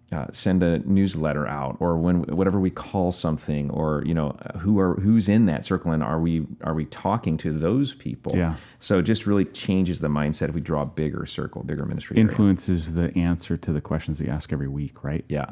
Uh, 0.09 0.25
send 0.31 0.63
a 0.63 0.79
newsletter 0.89 1.45
out, 1.45 1.75
or 1.81 1.97
when 1.97 2.21
whatever 2.23 2.61
we 2.61 2.69
call 2.69 3.11
something, 3.11 3.69
or 3.71 4.01
you 4.05 4.13
know 4.13 4.29
who 4.59 4.79
are 4.79 4.93
who's 5.01 5.27
in 5.27 5.47
that 5.47 5.65
circle, 5.65 5.91
and 5.91 6.01
are 6.01 6.21
we 6.21 6.47
are 6.63 6.73
we 6.73 6.85
talking 6.85 7.35
to 7.35 7.51
those 7.51 7.93
people? 7.93 8.31
Yeah. 8.33 8.55
So 8.79 8.99
it 8.99 9.03
just 9.03 9.27
really 9.27 9.43
changes 9.43 9.99
the 9.99 10.07
mindset 10.07 10.47
if 10.47 10.55
we 10.55 10.61
draw 10.61 10.83
a 10.83 10.85
bigger 10.85 11.25
circle, 11.25 11.61
bigger 11.63 11.85
ministry. 11.85 12.15
area. 12.15 12.29
Influences 12.29 12.93
the 12.95 13.13
answer 13.17 13.57
to 13.57 13.73
the 13.73 13.81
questions 13.81 14.19
they 14.19 14.29
ask 14.29 14.53
every 14.53 14.69
week, 14.69 15.03
right? 15.03 15.25
Yeah. 15.27 15.49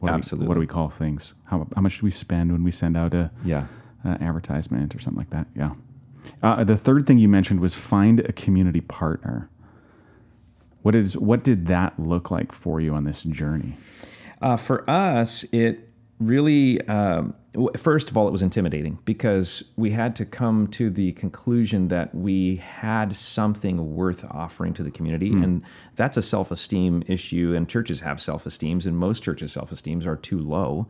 What 0.00 0.08
do 0.08 0.12
we- 0.12 0.18
Absolutely. 0.18 0.48
what 0.48 0.54
do 0.54 0.60
we 0.60 0.66
call 0.66 0.90
things? 0.90 1.32
How, 1.44 1.66
how 1.74 1.80
much 1.80 2.00
do 2.00 2.04
we 2.04 2.10
spend 2.10 2.52
when 2.52 2.62
we 2.64 2.70
send 2.70 2.94
out 2.94 3.14
a 3.14 3.30
Yeah. 3.42 3.68
uh, 4.04 4.18
advertisement 4.20 4.94
or 4.94 4.98
something 4.98 5.18
like 5.18 5.30
that? 5.30 5.46
Yeah. 5.56 5.70
Uh, 6.42 6.62
the 6.62 6.76
third 6.76 7.06
thing 7.06 7.16
you 7.16 7.26
mentioned 7.28 7.60
was 7.60 7.72
find 7.74 8.20
a 8.20 8.32
community 8.32 8.82
partner. 8.82 9.48
What 10.82 10.94
is 10.94 11.16
what 11.16 11.44
did 11.44 11.66
that 11.66 11.98
look 11.98 12.30
like 12.30 12.52
for 12.52 12.80
you 12.80 12.94
on 12.94 13.04
this 13.04 13.24
journey? 13.24 13.76
Uh, 14.40 14.56
for 14.56 14.88
us, 14.88 15.44
it 15.52 15.88
really, 16.20 16.86
um, 16.88 17.34
first 17.76 18.10
of 18.10 18.16
all, 18.16 18.28
it 18.28 18.30
was 18.30 18.42
intimidating 18.42 18.98
because 19.04 19.62
we 19.76 19.90
had 19.90 20.16
to 20.16 20.24
come 20.24 20.66
to 20.68 20.90
the 20.90 21.12
conclusion 21.12 21.88
that 21.88 22.14
we 22.14 22.56
had 22.56 23.14
something 23.14 23.94
worth 23.94 24.24
offering 24.30 24.74
to 24.74 24.82
the 24.82 24.90
community. 24.90 25.30
And 25.32 25.62
that's 25.96 26.16
a 26.16 26.22
self 26.22 26.50
esteem 26.50 27.02
issue. 27.06 27.54
And 27.54 27.68
churches 27.68 28.00
have 28.00 28.20
self 28.20 28.46
esteems, 28.46 28.86
and 28.86 28.96
most 28.96 29.22
churches' 29.22 29.52
self 29.52 29.72
esteems 29.72 30.06
are 30.06 30.16
too 30.16 30.38
low. 30.38 30.88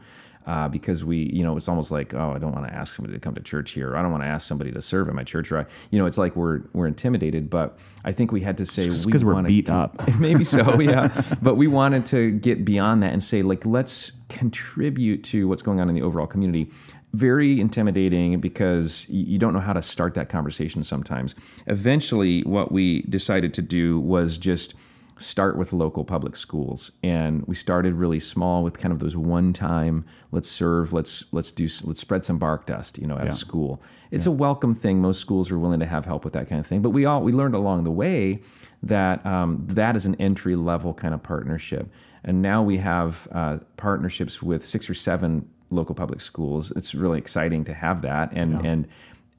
Uh, 0.48 0.66
because 0.66 1.04
we, 1.04 1.30
you 1.30 1.42
know, 1.42 1.58
it's 1.58 1.68
almost 1.68 1.90
like, 1.90 2.14
oh, 2.14 2.32
I 2.34 2.38
don't 2.38 2.52
want 2.52 2.66
to 2.66 2.72
ask 2.72 2.94
somebody 2.94 3.12
to 3.12 3.20
come 3.20 3.34
to 3.34 3.42
church 3.42 3.72
here. 3.72 3.94
I 3.94 4.00
don't 4.00 4.10
want 4.10 4.22
to 4.22 4.28
ask 4.30 4.48
somebody 4.48 4.72
to 4.72 4.80
serve 4.80 5.06
at 5.10 5.14
my 5.14 5.22
church. 5.22 5.52
Or, 5.52 5.58
I, 5.58 5.66
you 5.90 5.98
know, 5.98 6.06
it's 6.06 6.16
like 6.16 6.36
we're 6.36 6.62
we're 6.72 6.86
intimidated. 6.86 7.50
But 7.50 7.78
I 8.02 8.12
think 8.12 8.32
we 8.32 8.40
had 8.40 8.56
to 8.56 8.64
say 8.64 8.88
Just 8.88 9.04
we 9.04 9.12
'cause 9.12 9.26
we're 9.26 9.34
wanna 9.34 9.48
beat 9.48 9.68
up. 9.68 10.00
Maybe 10.18 10.44
so, 10.44 10.80
yeah. 10.80 11.10
but 11.42 11.56
we 11.56 11.66
wanted 11.66 12.06
to 12.06 12.30
get 12.30 12.64
beyond 12.64 13.02
that 13.02 13.12
and 13.12 13.22
say, 13.22 13.42
like, 13.42 13.66
let's 13.66 14.12
contribute 14.30 15.22
to 15.24 15.46
what's 15.48 15.60
going 15.60 15.80
on 15.82 15.90
in 15.90 15.94
the 15.94 16.00
overall 16.02 16.26
community 16.26 16.70
very 17.14 17.60
intimidating 17.60 18.38
because 18.40 19.08
you 19.08 19.38
don't 19.38 19.54
know 19.54 19.60
how 19.60 19.72
to 19.72 19.80
start 19.80 20.12
that 20.14 20.28
conversation 20.28 20.84
sometimes. 20.84 21.34
Eventually, 21.66 22.42
what 22.42 22.70
we 22.70 23.02
decided 23.02 23.54
to 23.54 23.62
do 23.62 23.98
was 23.98 24.36
just 24.36 24.74
start 25.18 25.56
with 25.56 25.72
local 25.72 26.04
public 26.04 26.36
schools. 26.36 26.92
And 27.02 27.46
we 27.46 27.54
started 27.54 27.94
really 27.94 28.20
small 28.20 28.62
with 28.62 28.78
kind 28.78 28.92
of 28.92 28.98
those 28.98 29.16
one 29.16 29.52
time 29.52 30.04
let's 30.30 30.48
serve 30.48 30.92
let's 30.92 31.24
let's 31.32 31.50
do 31.50 31.68
let's 31.84 32.00
spread 32.00 32.24
some 32.24 32.38
bark 32.38 32.66
dust 32.66 32.98
you 32.98 33.06
know 33.06 33.18
at 33.18 33.28
a 33.28 33.32
school. 33.32 33.82
It's 34.10 34.26
a 34.26 34.30
welcome 34.30 34.74
thing. 34.74 35.00
Most 35.00 35.20
schools 35.20 35.50
are 35.50 35.58
willing 35.58 35.80
to 35.80 35.86
have 35.86 36.06
help 36.06 36.24
with 36.24 36.32
that 36.32 36.48
kind 36.48 36.60
of 36.60 36.66
thing. 36.66 36.82
But 36.82 36.90
we 36.90 37.04
all 37.04 37.22
we 37.22 37.32
learned 37.32 37.54
along 37.54 37.84
the 37.84 37.90
way 37.90 38.40
that 38.82 39.24
um, 39.26 39.64
that 39.68 39.96
is 39.96 40.06
an 40.06 40.14
entry 40.16 40.56
level 40.56 40.94
kind 40.94 41.14
of 41.14 41.22
partnership. 41.22 41.90
And 42.24 42.42
now 42.42 42.62
we 42.62 42.78
have 42.78 43.28
uh, 43.32 43.58
partnerships 43.76 44.42
with 44.42 44.64
six 44.64 44.88
or 44.88 44.94
seven 44.94 45.48
local 45.70 45.94
public 45.94 46.20
schools. 46.20 46.70
It's 46.72 46.94
really 46.94 47.18
exciting 47.18 47.64
to 47.64 47.74
have 47.74 48.02
that. 48.02 48.32
And 48.32 48.64
and 48.64 48.88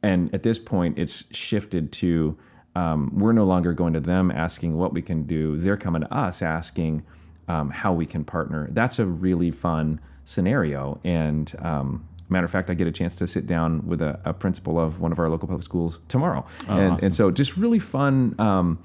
and 0.01 0.33
at 0.33 0.43
this 0.43 0.59
point 0.59 0.97
it's 0.97 1.35
shifted 1.35 1.91
to 1.93 2.37
um, 2.75 3.11
we're 3.17 3.31
no 3.33 3.45
longer 3.45 3.73
going 3.73 3.93
to 3.93 3.99
them 3.99 4.31
asking 4.31 4.77
what 4.77 4.93
we 4.93 5.01
can 5.01 5.23
do. 5.23 5.57
They're 5.57 5.77
coming 5.77 6.01
to 6.01 6.13
us 6.13 6.41
asking 6.41 7.03
um, 7.47 7.71
how 7.71 7.93
we 7.93 8.05
can 8.05 8.23
partner. 8.23 8.69
That's 8.71 8.99
a 8.99 9.05
really 9.05 9.51
fun 9.51 9.99
scenario. 10.23 10.99
And 11.03 11.53
um, 11.59 12.07
matter 12.29 12.45
of 12.45 12.51
fact, 12.51 12.69
I 12.69 12.75
get 12.75 12.87
a 12.87 12.91
chance 12.91 13.15
to 13.17 13.27
sit 13.27 13.47
down 13.47 13.85
with 13.87 14.01
a, 14.01 14.19
a 14.23 14.33
principal 14.33 14.79
of 14.79 15.01
one 15.01 15.11
of 15.11 15.19
our 15.19 15.29
local 15.29 15.47
public 15.47 15.63
schools 15.63 15.99
tomorrow. 16.07 16.45
and, 16.67 17.03
and 17.03 17.13
so 17.13 17.31
just 17.31 17.57
really 17.57 17.79
fun 17.79 18.35
um, 18.39 18.79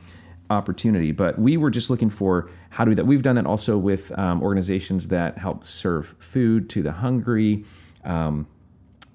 opportunity. 0.51 1.13
But 1.13 1.39
we 1.39 1.57
were 1.57 1.71
just 1.71 1.91
looking 1.91 2.11
for 2.11 2.51
how 2.71 2.85
do 2.85 2.95
that. 2.95 3.07
We've 3.07 3.23
done 3.23 3.37
that 3.37 3.47
also 3.47 3.77
with 3.77 4.17
um, 4.19 4.43
organizations 4.43 5.09
that 5.09 5.39
help 5.39 5.65
serve 5.65 6.17
food 6.19 6.71
to 6.71 6.83
the 6.83 6.93
hungry. 6.93 7.65
Um, 8.05 8.47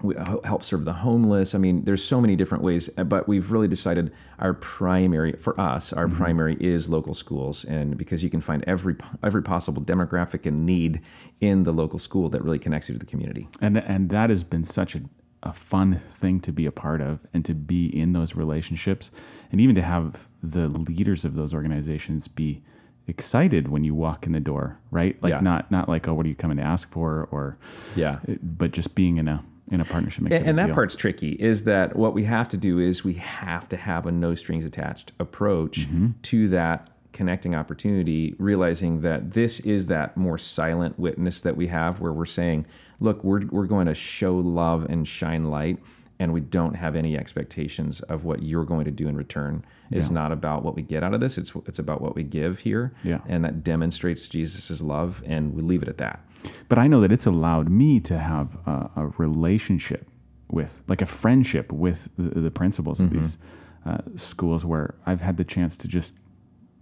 we 0.01 0.15
uh, 0.15 0.37
help 0.43 0.63
serve 0.63 0.85
the 0.85 0.93
homeless. 0.93 1.53
I 1.53 1.57
mean, 1.57 1.83
there's 1.83 2.03
so 2.03 2.21
many 2.21 2.35
different 2.35 2.63
ways, 2.63 2.89
uh, 2.97 3.03
but 3.03 3.27
we've 3.27 3.51
really 3.51 3.67
decided 3.67 4.11
our 4.39 4.53
primary 4.53 5.33
for 5.33 5.59
us, 5.59 5.91
our 5.91 6.07
mm-hmm. 6.07 6.15
primary 6.17 6.57
is 6.59 6.89
local 6.89 7.13
schools, 7.13 7.65
and 7.65 7.97
because 7.97 8.23
you 8.23 8.29
can 8.29 8.41
find 8.41 8.63
every 8.65 8.95
every 9.23 9.43
possible 9.43 9.81
demographic 9.81 10.45
and 10.45 10.65
need 10.65 11.01
in 11.41 11.63
the 11.63 11.71
local 11.73 11.99
school 11.99 12.29
that 12.29 12.41
really 12.43 12.59
connects 12.59 12.89
you 12.89 12.93
to 12.95 12.99
the 12.99 13.05
community. 13.05 13.47
and 13.61 13.77
and 13.77 14.09
that 14.09 14.29
has 14.29 14.43
been 14.43 14.63
such 14.63 14.95
a, 14.95 15.01
a 15.43 15.53
fun 15.53 15.99
thing 16.09 16.39
to 16.41 16.51
be 16.51 16.65
a 16.65 16.71
part 16.71 17.01
of 17.01 17.19
and 17.33 17.43
to 17.45 17.53
be 17.53 17.87
in 17.87 18.13
those 18.13 18.35
relationships 18.35 19.11
and 19.51 19.59
even 19.59 19.75
to 19.75 19.81
have 19.81 20.27
the 20.41 20.67
leaders 20.67 21.25
of 21.25 21.35
those 21.35 21.53
organizations 21.53 22.27
be 22.27 22.61
excited 23.07 23.67
when 23.67 23.83
you 23.83 23.95
walk 23.95 24.25
in 24.25 24.33
the 24.33 24.39
door 24.39 24.77
right 24.91 25.21
like 25.23 25.31
Yeah. 25.31 25.39
not 25.41 25.71
not 25.71 25.89
like 25.89 26.07
oh 26.07 26.13
what 26.13 26.25
are 26.25 26.29
you 26.29 26.35
coming 26.35 26.57
to 26.57 26.63
ask 26.63 26.91
for 26.91 27.27
or 27.31 27.57
Yeah. 27.95 28.19
but 28.41 28.71
just 28.71 28.93
being 28.95 29.17
in 29.17 29.27
a 29.27 29.43
in 29.71 29.81
a 29.81 29.85
partnership 29.85 30.23
And, 30.25 30.33
and 30.33 30.57
that 30.57 30.67
deal. 30.67 30.75
part's 30.75 30.95
tricky 30.95 31.31
is 31.33 31.63
that 31.65 31.95
what 31.95 32.13
we 32.13 32.23
have 32.25 32.49
to 32.49 32.57
do 32.57 32.79
is 32.79 33.03
we 33.03 33.13
have 33.13 33.69
to 33.69 33.77
have 33.77 34.05
a 34.05 34.11
no 34.11 34.35
strings 34.35 34.65
attached 34.65 35.11
approach 35.19 35.81
mm-hmm. 35.81 36.09
to 36.23 36.47
that 36.49 36.89
connecting 37.11 37.55
opportunity, 37.55 38.35
realizing 38.37 39.01
that 39.01 39.33
this 39.33 39.59
is 39.61 39.87
that 39.87 40.15
more 40.15 40.37
silent 40.37 40.97
witness 40.99 41.41
that 41.41 41.57
we 41.57 41.67
have 41.67 41.99
where 41.99 42.13
we're 42.13 42.25
saying, 42.25 42.65
look, 42.99 43.23
we're, 43.23 43.45
we're 43.47 43.65
going 43.65 43.87
to 43.87 43.95
show 43.95 44.35
love 44.35 44.85
and 44.89 45.07
shine 45.07 45.45
light. 45.45 45.79
And 46.21 46.33
we 46.33 46.41
don't 46.41 46.75
have 46.75 46.97
any 46.97 47.17
expectations 47.17 48.01
of 48.01 48.25
what 48.25 48.43
you're 48.43 48.65
going 48.65 48.83
to 48.83 48.91
do 48.91 49.07
in 49.07 49.15
return. 49.15 49.63
It's 49.89 50.09
not 50.09 50.33
about 50.33 50.65
what 50.65 50.75
we 50.75 50.81
get 50.81 51.01
out 51.01 51.13
of 51.13 51.21
this. 51.21 51.37
It's 51.37 51.53
it's 51.65 51.79
about 51.79 52.01
what 52.01 52.13
we 52.13 52.23
give 52.23 52.59
here, 52.59 52.93
Yeah. 53.03 53.21
and 53.25 53.45
that 53.45 53.63
demonstrates 53.63 54.27
Jesus' 54.27 54.81
love. 54.81 55.23
And 55.25 55.53
we 55.55 55.61
leave 55.61 55.81
it 55.81 55.87
at 55.87 55.97
that. 55.99 56.19
But 56.67 56.77
I 56.77 56.87
know 56.87 57.01
that 57.01 57.11
it's 57.11 57.25
allowed 57.25 57.69
me 57.69 57.99
to 58.01 58.17
have 58.17 58.57
a, 58.65 58.89
a 58.95 59.07
relationship 59.17 60.07
with, 60.49 60.83
like 60.87 61.01
a 61.01 61.05
friendship 61.05 61.71
with 61.71 62.09
the, 62.17 62.39
the 62.41 62.51
principals 62.51 62.99
of 62.99 63.11
these 63.11 63.37
uh, 63.85 63.99
schools 64.15 64.65
where 64.65 64.95
I've 65.05 65.21
had 65.21 65.37
the 65.37 65.43
chance 65.43 65.77
to 65.77 65.87
just 65.87 66.15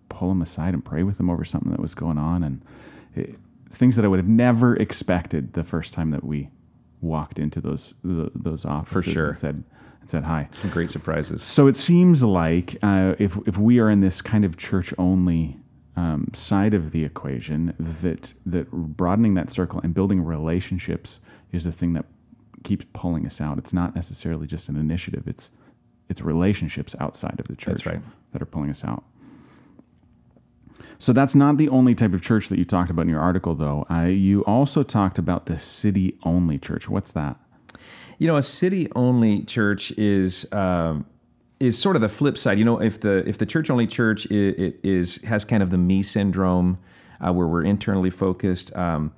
pull 0.10 0.30
them 0.30 0.42
aside 0.42 0.74
and 0.74 0.84
pray 0.84 1.04
with 1.04 1.18
them 1.18 1.30
over 1.30 1.44
something 1.46 1.72
that 1.72 1.80
was 1.80 1.94
going 1.94 2.18
on 2.18 2.44
and 2.44 2.62
it, 3.16 3.36
things 3.70 3.96
that 3.98 4.06
I 4.06 4.08
would 4.08 4.20
have 4.20 4.28
never 4.28 4.76
expected 4.76 5.54
the 5.54 5.64
first 5.64 5.94
time 5.94 6.12
that 6.12 6.24
we 6.24 6.50
walked 7.02 7.40
into 7.40 7.62
those 7.62 7.94
the, 8.04 8.32
those 8.34 8.66
offices 8.66 9.14
sure. 9.14 9.28
and 9.28 9.36
said 9.36 9.64
and 10.02 10.10
said 10.10 10.24
hi. 10.24 10.48
Some 10.52 10.70
great 10.70 10.90
surprises. 10.90 11.44
So 11.44 11.68
it 11.68 11.76
seems 11.76 12.24
like 12.24 12.78
uh, 12.82 13.16
if 13.20 13.38
if 13.48 13.58
we 13.58 13.80
are 13.80 13.90
in 13.90 14.00
this 14.00 14.22
kind 14.22 14.46
of 14.46 14.58
church 14.58 14.94
only 14.98 15.58
um, 15.98 16.28
side 16.34 16.76
of 16.76 16.92
the 16.92 17.04
equation, 17.04 17.74
that 17.80 18.34
that 18.46 18.72
broadening 18.72 19.34
that 19.34 19.50
circle 19.50 19.82
and 19.84 19.94
building 19.94 20.24
relationships 20.24 21.20
is 21.52 21.64
the 21.64 21.72
thing 21.72 21.94
that 21.94 22.06
keeps 22.64 22.86
pulling 22.94 23.26
us 23.26 23.42
out. 23.42 23.58
It's 23.58 23.74
not 23.74 23.96
necessarily 23.96 24.46
just 24.46 24.70
an 24.70 24.78
initiative. 24.78 25.28
It's 25.28 25.50
it's 26.08 26.22
relationships 26.22 26.96
outside 27.00 27.40
of 27.40 27.48
the 27.48 27.56
church 27.56 27.86
right. 27.86 28.00
that 28.32 28.42
are 28.42 28.46
pulling 28.46 28.70
us 28.70 28.86
out. 28.86 29.04
So 31.00 31.14
that's 31.14 31.36
not 31.36 31.58
the 31.58 31.70
only 31.70 31.96
type 31.96 32.14
of 32.14 32.22
church 32.22 32.50
that 32.50 32.58
you 32.58 32.66
talked 32.66 32.90
about 32.90 33.04
in 33.04 33.10
your 33.10 33.20
article, 33.20 33.56
though. 33.56 33.86
Uh, 33.90 34.04
you 34.04 34.44
also 34.46 34.84
talked 34.84 35.18
about 35.18 35.48
the 35.48 35.58
city 35.58 36.18
only 36.24 36.58
church. 36.58 36.88
What's 36.88 37.12
that? 37.12 37.38
You 38.20 38.28
know, 38.28 38.38
a 38.38 38.44
city 38.44 38.88
only 38.96 39.44
church 39.44 39.92
is 39.92 40.52
um, 40.54 41.06
is 41.60 41.78
sort 41.78 41.96
of 41.96 42.02
the 42.02 42.10
flip 42.10 42.38
side. 42.38 42.60
You 42.60 42.66
know, 42.66 42.82
if 42.82 43.00
the 43.00 43.28
if 43.28 43.38
the 43.38 43.46
church 43.46 43.70
only 43.70 43.88
church 43.88 44.28
is, 44.30 45.22
has 45.24 45.46
kind 45.46 45.64
of 45.64 45.70
the 45.70 45.78
me 45.78 46.04
syndrome, 46.04 46.78
uh, 47.20 47.34
where 47.34 47.48
we're 47.48 47.64
internally 47.64 48.10
focused. 48.10 48.76
Um, 48.76 49.14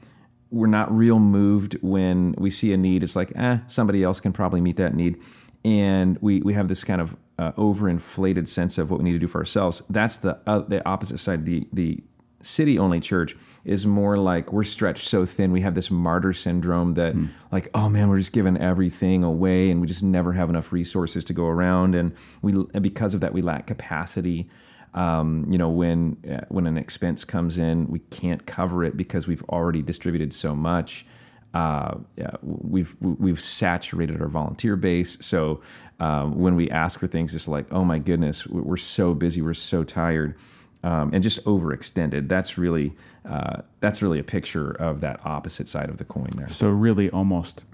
we're 0.51 0.67
not 0.67 0.91
real 0.91 1.19
moved 1.19 1.77
when 1.81 2.33
we 2.37 2.49
see 2.49 2.73
a 2.73 2.77
need. 2.77 3.03
It's 3.03 3.15
like, 3.15 3.31
eh, 3.35 3.59
somebody 3.67 4.03
else 4.03 4.19
can 4.19 4.33
probably 4.33 4.61
meet 4.61 4.77
that 4.77 4.95
need, 4.95 5.21
and 5.63 6.17
we 6.21 6.41
we 6.41 6.53
have 6.53 6.67
this 6.67 6.83
kind 6.83 7.01
of 7.01 7.15
uh, 7.37 7.51
overinflated 7.53 8.47
sense 8.47 8.77
of 8.77 8.89
what 8.89 8.99
we 8.99 9.05
need 9.05 9.13
to 9.13 9.19
do 9.19 9.27
for 9.27 9.39
ourselves. 9.39 9.83
That's 9.89 10.17
the 10.17 10.39
uh, 10.47 10.59
the 10.59 10.85
opposite 10.87 11.19
side. 11.19 11.45
The 11.45 11.67
the 11.71 12.03
city 12.41 12.79
only 12.79 12.99
church 12.99 13.35
is 13.65 13.85
more 13.85 14.17
like 14.17 14.53
we're 14.53 14.63
stretched 14.63 15.07
so 15.07 15.25
thin. 15.25 15.51
We 15.51 15.61
have 15.61 15.75
this 15.75 15.91
martyr 15.91 16.33
syndrome 16.33 16.93
that 16.95 17.15
like 17.51 17.69
oh 17.73 17.89
man 17.89 18.09
we're 18.09 18.19
just 18.19 18.33
giving 18.33 18.57
everything 18.57 19.23
away 19.23 19.69
and 19.69 19.81
we 19.81 19.87
just 19.87 20.03
never 20.03 20.33
have 20.33 20.49
enough 20.49 20.71
resources 20.71 21.25
to 21.25 21.33
go 21.33 21.47
around. 21.47 21.95
And 21.95 22.13
we 22.41 22.53
and 22.73 22.81
because 22.81 23.13
of 23.13 23.21
that 23.21 23.33
we 23.33 23.41
lack 23.41 23.67
capacity. 23.67 24.49
Um, 24.95 25.45
you 25.47 25.59
know 25.59 25.69
when 25.69 26.17
uh, 26.27 26.45
when 26.49 26.65
an 26.65 26.75
expense 26.75 27.23
comes 27.23 27.59
in 27.59 27.87
we 27.91 27.99
can't 27.99 28.47
cover 28.47 28.83
it 28.83 28.97
because 28.97 29.27
we've 29.27 29.43
already 29.43 29.81
distributed 29.81 30.33
so 30.33 30.55
much. 30.55 31.05
Uh, 31.53 31.97
yeah, 32.15 32.31
we've 32.41 32.95
we've 32.99 33.39
saturated 33.39 34.21
our 34.21 34.27
volunteer 34.27 34.75
base. 34.75 35.17
So 35.23 35.61
um, 35.99 36.37
when 36.37 36.55
we 36.55 36.69
ask 36.69 36.99
for 36.99 37.07
things, 37.07 37.35
it's 37.35 37.47
like, 37.47 37.65
oh 37.71 37.83
my 37.83 37.99
goodness, 37.99 38.47
we're 38.47 38.77
so 38.77 39.13
busy, 39.13 39.41
we're 39.41 39.53
so 39.53 39.83
tired, 39.83 40.35
um, 40.83 41.13
and 41.13 41.23
just 41.23 41.43
overextended. 41.45 42.27
That's 42.27 42.57
really 42.57 42.93
uh, 43.25 43.61
that's 43.79 44.01
really 44.01 44.19
a 44.19 44.23
picture 44.23 44.71
of 44.71 45.01
that 45.01 45.19
opposite 45.25 45.67
side 45.67 45.89
of 45.89 45.97
the 45.97 46.05
coin 46.05 46.29
there. 46.35 46.49
So 46.49 46.69
really, 46.69 47.09
almost 47.09 47.65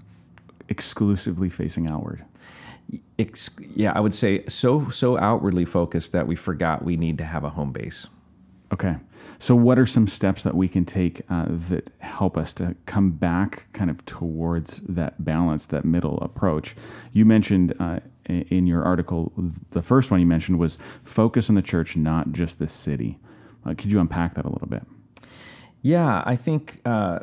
exclusively 0.68 1.48
facing 1.48 1.90
outward. 1.90 2.24
Ex- 3.18 3.50
yeah, 3.74 3.92
I 3.94 4.00
would 4.00 4.14
say 4.14 4.44
so 4.46 4.90
so 4.90 5.18
outwardly 5.18 5.64
focused 5.64 6.12
that 6.12 6.26
we 6.26 6.36
forgot 6.36 6.84
we 6.84 6.96
need 6.96 7.18
to 7.18 7.24
have 7.24 7.44
a 7.44 7.50
home 7.50 7.72
base. 7.72 8.08
Okay. 8.72 8.96
So, 9.38 9.54
what 9.54 9.78
are 9.78 9.86
some 9.86 10.08
steps 10.08 10.42
that 10.42 10.54
we 10.54 10.66
can 10.66 10.84
take 10.84 11.22
uh, 11.28 11.46
that 11.48 11.90
help 11.98 12.38
us 12.38 12.52
to 12.54 12.74
come 12.86 13.10
back 13.10 13.70
kind 13.72 13.90
of 13.90 14.04
towards 14.06 14.80
that 14.80 15.24
balance, 15.24 15.66
that 15.66 15.84
middle 15.84 16.18
approach? 16.18 16.74
You 17.12 17.24
mentioned 17.24 17.74
uh, 17.78 18.00
in 18.28 18.66
your 18.66 18.82
article, 18.82 19.32
the 19.70 19.82
first 19.82 20.10
one 20.10 20.20
you 20.20 20.26
mentioned 20.26 20.58
was 20.58 20.78
focus 21.04 21.48
on 21.48 21.54
the 21.54 21.62
church, 21.62 21.96
not 21.96 22.32
just 22.32 22.58
the 22.58 22.68
city. 22.68 23.18
Uh, 23.64 23.74
could 23.74 23.90
you 23.90 24.00
unpack 24.00 24.34
that 24.34 24.44
a 24.44 24.48
little 24.48 24.68
bit? 24.68 24.82
Yeah, 25.82 26.22
I 26.26 26.36
think 26.36 26.80
uh, 26.84 27.20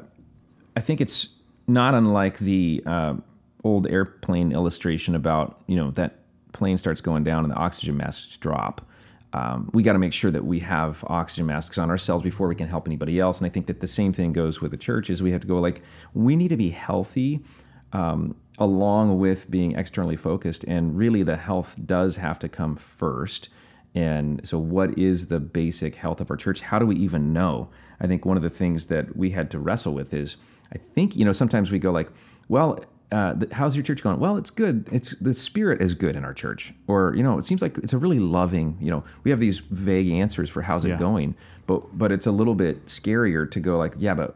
I 0.75 0.79
think 0.79 1.01
it's 1.01 1.29
not 1.67 1.93
unlike 1.93 2.39
the 2.39 2.83
uh, 2.85 3.15
old 3.63 3.87
airplane 3.87 4.51
illustration 4.51 5.15
about 5.15 5.61
you 5.67 5.75
know 5.75 5.91
that 5.91 6.19
plane 6.51 6.77
starts 6.77 7.01
going 7.01 7.23
down 7.23 7.43
and 7.43 7.51
the 7.51 7.57
oxygen 7.57 7.97
masks 7.97 8.37
drop. 8.37 8.87
Um, 9.33 9.71
we 9.73 9.81
got 9.81 9.93
to 9.93 9.99
make 9.99 10.13
sure 10.13 10.29
that 10.29 10.45
we 10.45 10.59
have 10.59 11.03
oxygen 11.07 11.47
masks 11.47 11.79
on 11.79 11.89
ourselves 11.89 12.23
before 12.23 12.47
we 12.47 12.53
can 12.53 12.67
help 12.67 12.87
anybody 12.87 13.19
else. 13.19 13.39
And 13.39 13.47
I 13.47 13.49
think 13.49 13.65
that 13.65 13.79
the 13.79 13.87
same 13.87 14.13
thing 14.13 14.31
goes 14.31 14.61
with 14.61 14.71
the 14.71 14.77
church. 14.77 15.09
Is 15.09 15.23
we 15.23 15.31
have 15.31 15.41
to 15.41 15.47
go 15.47 15.59
like 15.59 15.81
we 16.13 16.35
need 16.35 16.49
to 16.49 16.57
be 16.57 16.69
healthy. 16.69 17.43
Um, 17.91 18.35
along 18.57 19.17
with 19.19 19.49
being 19.49 19.73
externally 19.75 20.15
focused, 20.15 20.63
and 20.65 20.97
really 20.97 21.23
the 21.23 21.37
health 21.37 21.75
does 21.85 22.17
have 22.17 22.39
to 22.39 22.49
come 22.49 22.75
first. 22.75 23.49
And 23.95 24.45
so, 24.47 24.57
what 24.57 24.97
is 24.97 25.27
the 25.27 25.39
basic 25.39 25.95
health 25.95 26.19
of 26.21 26.31
our 26.31 26.37
church? 26.37 26.61
How 26.61 26.79
do 26.79 26.85
we 26.85 26.95
even 26.95 27.31
know? 27.33 27.69
I 27.99 28.07
think 28.07 28.25
one 28.25 28.37
of 28.37 28.43
the 28.43 28.49
things 28.49 28.85
that 28.85 29.15
we 29.15 29.31
had 29.31 29.51
to 29.51 29.59
wrestle 29.59 29.93
with 29.93 30.13
is 30.13 30.37
I 30.73 30.77
think, 30.77 31.15
you 31.15 31.23
know, 31.25 31.31
sometimes 31.31 31.71
we 31.71 31.77
go 31.79 31.91
like, 31.91 32.09
well, 32.49 32.79
uh, 33.11 33.35
how's 33.51 33.75
your 33.75 33.83
church 33.83 34.01
going? 34.01 34.19
Well, 34.19 34.37
it's 34.37 34.49
good. 34.49 34.87
It's 34.91 35.11
the 35.19 35.35
spirit 35.35 35.79
is 35.81 35.93
good 35.93 36.15
in 36.15 36.25
our 36.25 36.33
church. 36.33 36.73
Or, 36.87 37.13
you 37.15 37.21
know, 37.21 37.37
it 37.37 37.45
seems 37.45 37.61
like 37.61 37.77
it's 37.77 37.93
a 37.93 37.97
really 37.99 38.19
loving, 38.19 38.77
you 38.81 38.89
know, 38.89 39.03
we 39.23 39.29
have 39.29 39.39
these 39.39 39.59
vague 39.59 40.11
answers 40.11 40.49
for 40.49 40.63
how's 40.63 40.83
Yeah. 40.83 40.95
it 40.95 40.99
going, 40.99 41.35
but, 41.67 41.95
but 41.95 42.11
it's 42.11 42.25
a 42.25 42.31
little 42.31 42.55
bit 42.55 42.87
scarier 42.87 43.49
to 43.51 43.59
go 43.59 43.77
like, 43.77 43.93
yeah, 43.99 44.15
but 44.15 44.35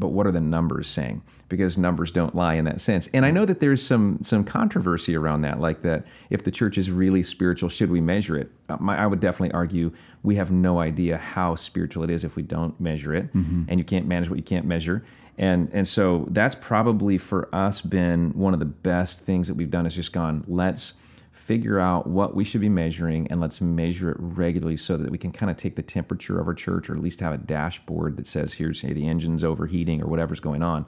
but 0.00 0.08
what 0.08 0.26
are 0.26 0.32
the 0.32 0.40
numbers 0.40 0.86
saying? 0.88 1.22
Because 1.48 1.76
numbers 1.78 2.10
don't 2.12 2.34
lie 2.34 2.54
in 2.54 2.64
that 2.64 2.80
sense. 2.80 3.08
And 3.12 3.24
I 3.26 3.30
know 3.30 3.44
that 3.44 3.60
there's 3.60 3.82
some 3.82 4.18
some 4.22 4.44
controversy 4.44 5.16
around 5.16 5.42
that, 5.42 5.60
like 5.60 5.82
that 5.82 6.04
if 6.30 6.44
the 6.44 6.50
church 6.50 6.78
is 6.78 6.90
really 6.90 7.22
spiritual, 7.22 7.68
should 7.68 7.90
we 7.90 8.00
measure 8.00 8.36
it? 8.36 8.50
Uh, 8.68 8.76
I 8.88 9.06
would 9.06 9.20
definitely 9.20 9.52
argue 9.52 9.92
we 10.22 10.36
have 10.36 10.50
no 10.50 10.78
idea 10.80 11.16
how 11.18 11.54
spiritual 11.54 12.02
it 12.04 12.10
is 12.10 12.24
if 12.24 12.36
we 12.36 12.42
don't 12.42 12.78
measure 12.80 13.14
it, 13.14 13.32
Mm-hmm. 13.34 13.64
and 13.68 13.78
you 13.78 13.84
can't 13.84 14.06
manage 14.06 14.28
what 14.30 14.36
you 14.38 14.44
can't 14.44 14.66
measure. 14.66 15.04
And 15.38 15.70
and 15.72 15.86
so 15.88 16.26
that's 16.30 16.54
probably 16.54 17.16
for 17.18 17.48
us 17.54 17.80
been 17.80 18.30
one 18.32 18.52
of 18.54 18.60
the 18.60 18.66
best 18.66 19.20
things 19.20 19.48
that 19.48 19.54
we've 19.54 19.70
done 19.70 19.86
is 19.86 19.94
just 19.94 20.12
gone, 20.12 20.44
let's 20.46 20.94
figure 21.30 21.78
out 21.78 22.06
what 22.06 22.34
we 22.34 22.44
should 22.44 22.60
be 22.60 22.68
measuring 22.68 23.26
and 23.28 23.40
let's 23.40 23.60
measure 23.60 24.10
it 24.10 24.16
regularly 24.18 24.76
so 24.76 24.96
that 24.96 25.10
we 25.10 25.18
can 25.18 25.30
kind 25.30 25.50
of 25.50 25.56
take 25.56 25.76
the 25.76 25.82
temperature 25.82 26.40
of 26.40 26.46
our 26.46 26.54
church 26.54 26.90
or 26.90 26.94
at 26.94 27.00
least 27.00 27.20
have 27.20 27.32
a 27.32 27.38
dashboard 27.38 28.16
that 28.16 28.26
says 28.26 28.54
here's 28.54 28.80
hey, 28.80 28.92
the 28.92 29.06
engine's 29.06 29.44
overheating 29.44 30.02
or 30.02 30.06
whatever's 30.06 30.40
going 30.40 30.62
on. 30.62 30.84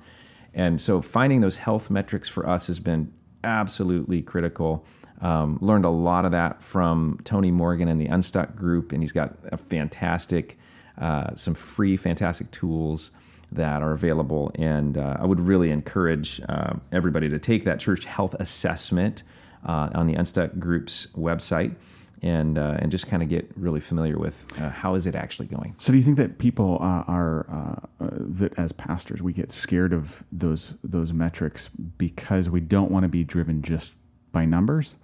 And 0.53 0.81
so 0.81 1.01
finding 1.01 1.41
those 1.41 1.59
health 1.59 1.91
metrics 1.91 2.29
for 2.29 2.47
us 2.49 2.67
has 2.67 2.81
been 2.81 3.13
absolutely 3.45 4.21
critical. 4.23 4.85
Um, 5.21 5.59
learned 5.61 5.85
a 5.85 5.91
lot 5.91 6.25
of 6.25 6.33
that 6.33 6.63
from 6.63 7.21
Tony 7.25 7.51
Morgan 7.51 7.89
and 7.89 8.01
the 8.01 8.07
Unstuck 8.07 8.57
group, 8.57 8.93
and 8.93 9.03
he's 9.03 9.13
got 9.13 9.37
a 9.45 9.57
fantastic, 9.57 10.59
uh, 10.99 11.35
some 11.37 11.55
free, 11.55 11.97
fantastic 11.97 12.51
tools 12.51 13.13
that 13.53 13.83
are 13.83 13.93
available. 13.93 14.51
And 14.57 14.99
uh, 14.99 15.17
I 15.21 15.27
would 15.27 15.39
really 15.39 15.71
encourage 15.71 16.41
uh, 16.49 16.75
everybody 16.91 17.29
to 17.29 17.39
take 17.39 17.65
that 17.65 17.79
church 17.79 18.05
health 18.05 18.35
assessment 18.41 19.23
uh, 19.65 19.91
on 19.95 20.07
the 20.07 20.15
Unstuck 20.15 20.59
Group's 20.59 21.07
website 21.17 21.75
and 22.23 22.57
uh, 22.57 22.77
and 22.79 22.91
just 22.91 23.09
kind 23.09 23.23
of 23.23 23.29
get 23.29 23.51
really 23.57 23.81
familiar 23.81 24.17
with 24.17 24.47
uh, 24.61 24.71
how 24.71 24.95
is 24.95 25.07
it 25.07 25.15
actually 25.15 25.47
going. 25.47 25.75
So 25.79 25.93
do 25.93 25.99
you 25.99 26.05
think 26.05 26.17
that 26.19 26.39
people 26.39 26.79
uh, 26.81 27.05
are 27.09 27.47
uh, 27.51 28.05
uh, 28.05 28.11
that 28.13 28.57
as 28.59 28.73
pastors 28.73 29.21
we 29.21 29.33
get 29.33 29.51
scared 29.51 29.93
of 29.93 30.23
those 30.31 30.75
those 30.85 31.13
metrics 31.13 31.69
because 31.99 32.49
we 32.49 32.61
don't 32.61 32.91
want 32.91 33.03
to 33.03 33.09
be 33.09 33.25
driven 33.25 33.63
just 33.63 33.95
by 34.31 34.45
numbers, 34.45 34.97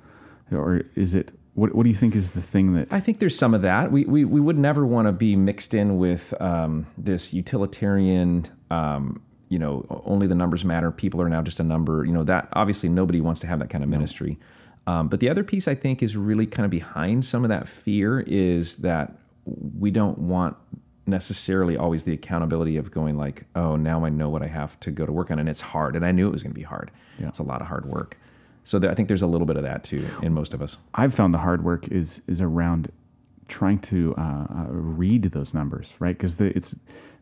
or 0.50 0.82
is 0.94 1.14
it? 1.14 1.32
What, 1.54 1.74
what 1.74 1.82
do 1.82 1.88
you 1.88 1.96
think 1.96 2.14
is 2.14 2.30
the 2.30 2.40
thing 2.40 2.74
that? 2.74 2.92
I 2.92 3.00
think 3.00 3.18
there's 3.18 3.36
some 3.36 3.52
of 3.52 3.62
that. 3.62 3.90
We 3.90 4.04
we, 4.04 4.24
we 4.24 4.40
would 4.40 4.58
never 4.58 4.86
want 4.86 5.08
to 5.08 5.12
be 5.12 5.34
mixed 5.34 5.74
in 5.74 5.98
with 5.98 6.32
um, 6.40 6.86
this 6.96 7.34
utilitarian. 7.34 8.46
Um, 8.70 9.22
you 9.48 9.58
know, 9.58 9.86
only 10.04 10.26
the 10.26 10.34
numbers 10.34 10.64
matter. 10.64 10.90
People 10.90 11.20
are 11.22 11.28
now 11.28 11.42
just 11.42 11.60
a 11.60 11.64
number. 11.64 12.04
You 12.04 12.12
know 12.12 12.24
that 12.24 12.48
obviously 12.52 12.88
nobody 12.88 13.20
wants 13.20 13.40
to 13.40 13.46
have 13.46 13.58
that 13.60 13.70
kind 13.70 13.82
of 13.82 13.90
ministry. 13.90 14.38
Um, 14.86 15.08
but 15.08 15.20
the 15.20 15.28
other 15.28 15.44
piece 15.44 15.68
I 15.68 15.74
think 15.74 16.02
is 16.02 16.16
really 16.16 16.46
kind 16.46 16.64
of 16.64 16.70
behind 16.70 17.24
some 17.24 17.44
of 17.44 17.50
that 17.50 17.68
fear 17.68 18.20
is 18.20 18.78
that 18.78 19.16
we 19.44 19.90
don't 19.90 20.18
want 20.18 20.56
necessarily 21.06 21.76
always 21.76 22.04
the 22.04 22.12
accountability 22.12 22.76
of 22.76 22.90
going 22.90 23.16
like, 23.16 23.44
oh, 23.56 23.76
now 23.76 24.04
I 24.04 24.10
know 24.10 24.28
what 24.28 24.42
I 24.42 24.46
have 24.46 24.78
to 24.80 24.90
go 24.90 25.06
to 25.06 25.12
work 25.12 25.30
on, 25.30 25.38
and 25.38 25.48
it's 25.48 25.60
hard, 25.60 25.96
and 25.96 26.04
I 26.04 26.12
knew 26.12 26.28
it 26.28 26.32
was 26.32 26.42
going 26.42 26.52
to 26.52 26.58
be 26.58 26.64
hard. 26.64 26.90
Yeah. 27.18 27.28
It's 27.28 27.38
a 27.38 27.42
lot 27.42 27.60
of 27.60 27.66
hard 27.66 27.86
work. 27.86 28.18
So 28.64 28.78
there, 28.78 28.90
I 28.90 28.94
think 28.94 29.08
there's 29.08 29.22
a 29.22 29.26
little 29.26 29.46
bit 29.46 29.56
of 29.56 29.62
that 29.62 29.82
too 29.82 30.06
in 30.22 30.34
most 30.34 30.52
of 30.52 30.60
us. 30.60 30.76
I've 30.94 31.14
found 31.14 31.32
the 31.32 31.38
hard 31.38 31.64
work 31.64 31.88
is 31.88 32.20
is 32.26 32.40
around 32.40 32.92
trying 33.48 33.78
to 33.78 34.14
uh, 34.18 34.20
uh, 34.20 34.66
read 34.68 35.22
those 35.24 35.54
numbers, 35.54 35.94
right? 35.98 36.16
Because 36.16 36.38
it's 36.40 36.78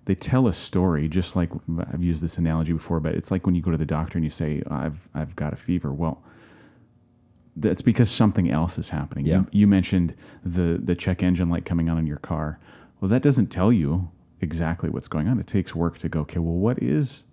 they 0.07 0.15
tell 0.15 0.49
a 0.49 0.53
story. 0.53 1.09
Just 1.09 1.37
like 1.37 1.51
I've 1.93 2.03
used 2.03 2.23
this 2.23 2.39
analogy 2.39 2.73
before, 2.73 3.01
but 3.01 3.15
it's 3.15 3.31
like 3.31 3.45
when 3.45 3.55
you 3.55 3.63
go 3.63 3.71
to 3.71 3.77
the 3.77 3.87
doctor 3.87 4.19
and 4.19 4.25
you 4.25 4.31
say, 4.31 4.63
"I've 4.71 5.09
I've 5.15 5.37
got 5.37 5.53
a 5.53 5.57
fever." 5.57 5.93
Well, 5.93 6.23
that's 7.55 7.83
because 7.83 8.11
something 8.11 8.51
else 8.51 8.79
is 8.79 8.89
happening. 8.89 9.27
Yeah. 9.27 9.39
You, 9.39 9.47
you 9.53 9.67
mentioned 9.67 10.15
the 10.45 10.81
the 10.83 10.95
check 10.95 11.23
engine 11.23 11.51
light 11.51 11.65
coming 11.65 11.89
on 11.89 11.99
in 11.99 12.07
your 12.07 12.19
car. 12.19 12.59
Well, 13.01 13.09
that 13.11 13.23
doesn't 13.23 13.49
tell 13.49 13.73
you 13.73 14.11
exactly 14.41 14.89
what's 14.91 15.09
going 15.09 15.29
on. 15.29 15.39
It 15.39 15.47
takes 15.47 15.75
work 15.75 15.99
to 15.99 16.09
go. 16.09 16.21
Okay, 16.21 16.39
well, 16.39 16.55
what 16.55 16.83
is 16.83 17.25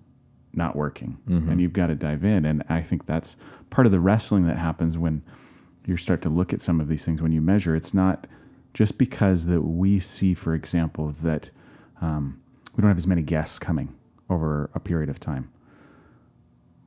not 0.54 0.76
working? 0.76 1.18
And 1.50 1.62
you've 1.62 1.74
got 1.74 1.88
to 1.88 1.96
dive 1.96 2.24
in. 2.24 2.46
And 2.46 2.64
I 2.70 2.82
think 2.82 3.06
that's 3.06 3.36
part 3.70 3.86
of 3.86 3.92
the 3.92 4.00
wrestling 4.00 4.46
that 4.48 4.58
happens 4.58 4.98
when 4.98 5.24
you 5.86 5.98
start 5.98 6.22
to 6.24 6.30
look 6.30 6.54
at 6.54 6.62
some 6.62 6.80
of 6.80 6.88
these 6.88 7.04
things 7.06 7.22
when 7.22 7.32
you 7.32 7.42
measure. 7.42 7.76
It's 7.76 7.94
not 7.94 8.28
just 8.74 8.98
because 8.98 9.46
that 9.48 9.62
we 9.62 10.00
see, 10.00 10.34
for 10.34 10.54
example, 10.54 11.12
that 11.24 11.50
um, 12.02 12.42
we 12.76 12.82
don't 12.82 12.90
have 12.90 12.98
as 12.98 13.08
many 13.08 13.22
guests 13.22 13.60
coming 13.60 13.96
over 14.30 14.70
a 14.74 14.80
period 14.80 15.10
of 15.10 15.20
time. 15.20 15.52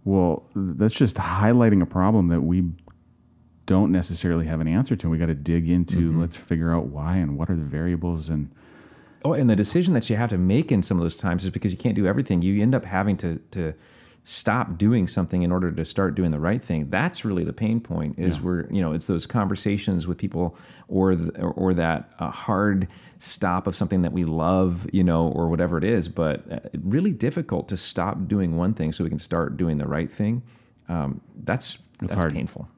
Well, 0.05 0.45
that's 0.55 0.95
just 0.95 1.17
highlighting 1.17 1.83
a 1.83 1.87
problem 1.87 2.29
that 2.29 2.43
we 2.43 2.65
don't 3.67 3.91
necessarily 3.91 4.47
have 4.47 4.61
an 4.61 4.69
answer 4.69 4.95
to. 4.97 5.11
We 5.11 5.19
got 5.19 5.27
to 5.27 5.35
dig 5.35 5.69
into. 5.69 6.11
Mm-hmm. 6.11 6.21
Let's 6.21 6.37
figure 6.37 6.73
out 6.73 6.87
why 6.87 7.17
and 7.17 7.37
what 7.37 7.51
are 7.51 7.57
the 7.57 7.63
variables 7.63 8.29
and 8.29 8.51
Oh, 9.27 9.33
and 9.33 9.51
the 9.51 9.57
decision 9.57 9.93
that 9.95 10.09
you 10.09 10.15
have 10.15 10.31
to 10.31 10.39
make 10.39 10.71
in 10.71 10.85
some 10.85 10.99
of 10.99 11.03
those 11.03 11.17
times 11.17 11.43
is 11.43 11.51
because 11.51 11.73
you 11.73 11.79
can't 11.79 11.97
do 11.97 12.07
everything. 12.07 12.43
You 12.43 12.63
end 12.63 12.77
up 12.77 12.85
having 12.85 13.17
to 13.17 13.41
to 13.51 13.75
stop 14.29 14.77
doing 14.77 15.07
something 15.07 15.43
in 15.43 15.53
order 15.53 15.71
to 15.71 15.85
start 15.85 16.17
doing 16.17 16.33
the 16.33 16.41
right 16.41 16.63
thing. 16.63 16.91
That's 16.91 17.25
really 17.25 17.45
the 17.45 17.53
pain 17.53 17.79
point. 17.79 18.19
Is 18.19 18.41
where 18.41 18.67
you 18.73 18.81
know 18.81 18.93
it's 18.93 19.07
those 19.07 19.25
conversations 19.25 20.09
with 20.09 20.19
people, 20.19 20.57
or 20.89 21.15
the, 21.15 21.41
or, 21.41 21.53
or 21.53 21.75
that 21.75 22.11
uh, 22.19 22.31
hard 22.33 22.89
stop 23.19 23.69
of 23.69 23.77
something 23.77 24.03
that 24.03 24.13
we 24.13 24.25
love, 24.25 24.85
you 24.93 25.05
know, 25.05 25.29
or 25.29 25.49
whatever 25.49 25.79
it 25.79 25.85
is. 25.85 26.09
But 26.09 26.43
uh, 26.51 26.59
really 26.83 27.13
difficult 27.13 27.69
to 27.69 27.77
stop 27.77 28.27
doing 28.27 28.57
one 28.57 28.75
thing 28.75 28.93
so 28.93 29.05
we 29.05 29.11
can 29.11 29.21
start 29.21 29.57
doing 29.57 29.79
the 29.79 29.87
right 29.87 30.11
thing. 30.11 30.43
Um, 30.89 31.21
that's 31.45 31.79
that's 32.01 32.15
hard. 32.15 32.33
painful. 32.33 32.69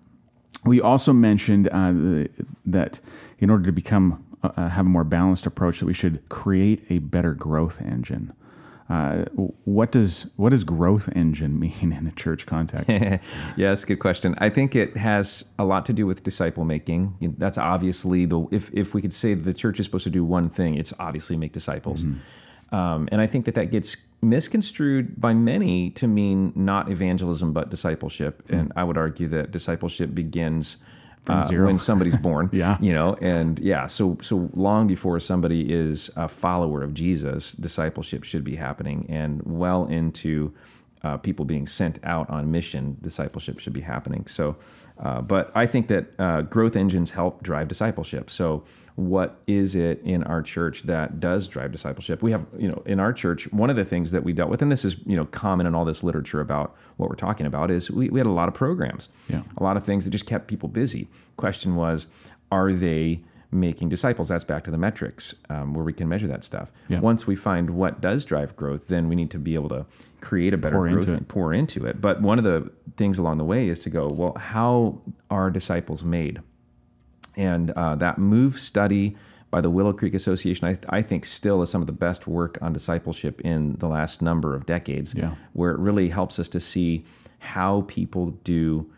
We 0.65 0.83
also 0.83 1.15
mentioned 1.15 1.69
uh, 1.69 1.93
the, 1.93 2.29
that 2.67 3.01
in 3.39 3.49
order 3.49 3.65
to 3.65 3.73
become 3.73 4.23
uh, 4.43 4.69
have 4.69 4.85
a 4.85 4.91
more 4.91 5.05
balanced 5.05 5.47
approach, 5.47 5.81
that 5.81 5.87
we 5.87 5.95
should 5.95 6.29
create 6.29 6.85
a 6.91 6.99
better 6.99 7.33
growth 7.33 7.81
engine. 7.81 8.35
Uh, 8.89 9.25
what 9.65 9.93
does 9.93 10.31
what 10.37 10.49
does 10.51 10.65
growth 10.65 11.11
engine 11.15 11.61
mean 11.61 11.93
in 11.93 12.07
a 12.07 12.13
church 12.13 12.47
context? 12.47 12.89
yeah, 12.89 13.19
that's 13.57 13.83
a 13.83 13.87
good 13.87 13.99
question. 13.99 14.35
I 14.39 14.49
think 14.49 14.75
it 14.75 14.97
has 14.97 15.45
a 15.59 15.65
lot 15.65 15.85
to 15.87 15.93
do 15.93 16.07
with 16.07 16.23
disciple 16.23 16.65
making. 16.65 17.17
That's 17.39 17.59
obviously 17.59 18.25
the 18.25 18.47
if 18.51 18.71
if 18.73 18.95
we 18.95 19.03
could 19.03 19.13
say 19.13 19.35
the 19.35 19.55
church 19.55 19.79
is 19.79 19.87
supposed 19.87 20.05
to 20.05 20.11
do 20.11 20.25
one 20.25 20.49
thing, 20.49 20.75
it's 20.75 20.93
obviously 20.99 21.37
make 21.37 21.53
disciples. 21.53 22.05
Um, 22.71 23.09
and 23.11 23.21
I 23.21 23.27
think 23.27 23.47
that 23.47 23.55
that 23.55 23.71
gets 23.71 23.97
misconstrued 24.21 25.21
by 25.21 25.33
many 25.33 25.91
to 25.91 26.07
mean 26.07 26.53
not 26.55 26.91
evangelism 26.91 27.53
but 27.53 27.71
discipleship. 27.71 28.43
And 28.49 28.73
I 28.77 28.85
would 28.85 28.99
argue 28.99 29.29
that 29.29 29.53
discipleship 29.53 30.15
begins 30.15 30.79
uh, 31.27 31.49
when 31.49 31.79
somebody's 31.79 32.17
born. 32.17 32.51
Yeah. 32.59 32.79
you 32.81 32.93
know, 32.93 33.15
and 33.21 33.59
yeah, 33.61 33.87
so 33.87 34.19
so 34.23 34.51
long 34.55 34.87
before 34.87 35.21
somebody 35.21 35.73
is 35.73 36.11
a 36.17 36.29
follower 36.29 36.83
of 36.83 36.95
Jesus, 36.95 37.53
discipleship 37.53 38.25
should 38.25 38.43
be 38.45 38.57
happening, 38.57 39.07
and 39.09 39.43
well 39.45 39.87
into 39.87 40.53
uh, 41.03 41.17
people 41.19 41.45
being 41.45 41.67
sent 41.67 41.99
out 42.05 42.29
on 42.31 42.51
mission, 42.51 42.97
discipleship 43.01 43.59
should 43.59 43.73
be 43.73 43.83
happening. 43.83 44.27
So, 44.27 44.57
uh, 44.99 45.21
but 45.21 45.51
I 45.55 45.67
think 45.67 45.89
that 45.89 46.07
uh, 46.19 46.43
growth 46.43 46.77
engines 46.77 47.11
help 47.13 47.43
drive 47.43 47.69
discipleship. 47.69 48.31
So, 48.31 48.65
what 48.97 49.41
is 49.47 49.77
it 49.77 50.01
in 50.03 50.25
our 50.25 50.43
church 50.43 50.83
that 50.83 51.21
does 51.21 51.47
drive 51.47 51.71
discipleship? 51.71 52.21
We 52.21 52.33
have, 52.33 52.45
you 52.59 52.69
know, 52.69 52.83
in 52.85 52.99
our 52.99 53.13
church, 53.13 53.51
one 53.53 53.71
of 53.71 53.77
the 53.77 53.85
things 53.85 54.11
that 54.11 54.25
we 54.25 54.33
dealt 54.33 54.51
with, 54.51 54.61
and 54.61 54.73
this 54.73 54.85
is, 54.85 54.97
you 55.07 55.15
know, 55.17 55.25
common 55.27 55.67
in 55.67 55.75
all 55.77 55.85
this 55.85 56.03
literature 56.03 56.41
about 56.41 56.75
what 56.97 57.09
we're 57.09 57.15
talking 57.15 57.47
about, 57.47 57.71
is 57.71 57.93
we, 57.93 58.09
we 58.11 58.19
had 58.19 58.27
a 58.27 58.31
lot 58.33 58.49
of 58.49 58.55
programs, 58.55 59.09
Yeah. 59.29 59.43
a 59.57 59.63
lot 59.63 59.77
of 59.77 59.85
things 59.85 60.05
that 60.05 60.11
just 60.11 60.27
kept 60.27 60.49
people 60.49 60.69
busy. 60.69 61.07
Question 61.37 61.77
was, 61.77 62.09
are 62.51 62.73
they 62.73 63.21
making 63.51 63.89
disciples? 63.89 64.29
That's 64.29 64.45
back 64.45 64.65
to 64.65 64.71
the 64.71 64.79
metrics 64.79 65.35
um, 65.49 65.75
where 65.75 65.85
we 65.85 65.93
can 65.93 66.09
measure 66.09 66.27
that 66.29 66.45
stuff. 66.45 66.71
Yeah. 66.89 67.01
Once 67.01 67.27
we 67.27 67.35
find 67.37 67.71
what 67.71 68.01
does 68.01 68.25
drive 68.25 68.55
growth, 68.57 68.89
then 68.89 69.09
we 69.09 69.17
need 69.17 69.31
to 69.31 69.39
be 69.39 69.55
able 69.55 69.69
to 69.71 69.87
create 70.21 70.53
a 70.53 70.59
better 70.59 70.77
Pour 70.77 70.89
growth 70.91 71.09
and 71.09 71.29
pour 71.29 71.55
into 71.55 71.87
it. 71.87 72.01
But 72.01 72.21
one 72.21 72.39
of 72.39 72.45
the 72.45 72.71
things 72.97 73.19
along 73.19 73.39
the 73.39 73.45
way 73.45 73.69
is 73.69 73.79
to 73.81 73.91
go, 73.91 74.09
well, 74.09 74.35
how 74.35 75.01
are 75.31 75.51
disciples 75.51 76.03
made? 76.05 76.41
And 77.37 77.71
uh, 77.71 77.95
that 77.97 78.19
move 78.19 78.59
study 78.59 79.17
by 79.51 79.61
the 79.61 79.71
Willow 79.71 79.93
Creek 79.93 80.13
Association, 80.13 80.67
I, 80.69 80.99
I 80.99 81.03
think, 81.03 81.25
still 81.25 81.63
is 81.63 81.71
some 81.71 81.81
of 81.81 81.87
the 81.87 81.93
best 81.93 82.27
work 82.27 82.59
on 82.61 82.73
discipleship 82.73 83.41
in 83.43 83.77
the 83.77 83.87
last 83.89 84.21
number 84.21 84.55
of 84.55 84.67
decades, 84.67 85.15
Yeah. 85.15 85.37
where 85.55 85.71
it 85.71 85.79
really 85.79 86.11
helps 86.11 86.39
us 86.39 86.49
to 86.51 86.61
see 86.61 87.05
how 87.39 87.85
people 87.87 88.33
do 88.45 88.91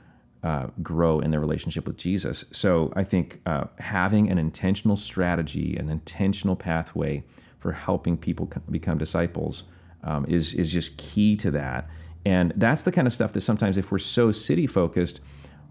uh, 0.42 0.68
grow 0.82 1.20
in 1.20 1.30
their 1.30 1.40
relationship 1.40 1.86
with 1.86 1.96
Jesus. 1.96 2.44
So 2.52 2.92
I 2.96 3.04
think 3.04 3.40
uh, 3.46 3.64
having 3.78 4.30
an 4.30 4.38
intentional 4.38 4.96
strategy, 4.96 5.76
an 5.76 5.90
intentional 5.90 6.56
pathway 6.56 7.24
for 7.58 7.72
helping 7.72 8.16
people 8.16 8.46
co- 8.46 8.62
become 8.70 8.98
disciples 8.98 9.64
um, 10.02 10.24
is 10.26 10.54
is 10.54 10.72
just 10.72 10.96
key 10.96 11.36
to 11.36 11.50
that. 11.50 11.88
And 12.24 12.52
that's 12.56 12.82
the 12.82 12.92
kind 12.92 13.06
of 13.06 13.12
stuff 13.12 13.32
that 13.32 13.40
sometimes, 13.40 13.78
if 13.78 13.92
we're 13.92 13.98
so 13.98 14.32
city 14.32 14.66
focused, 14.66 15.20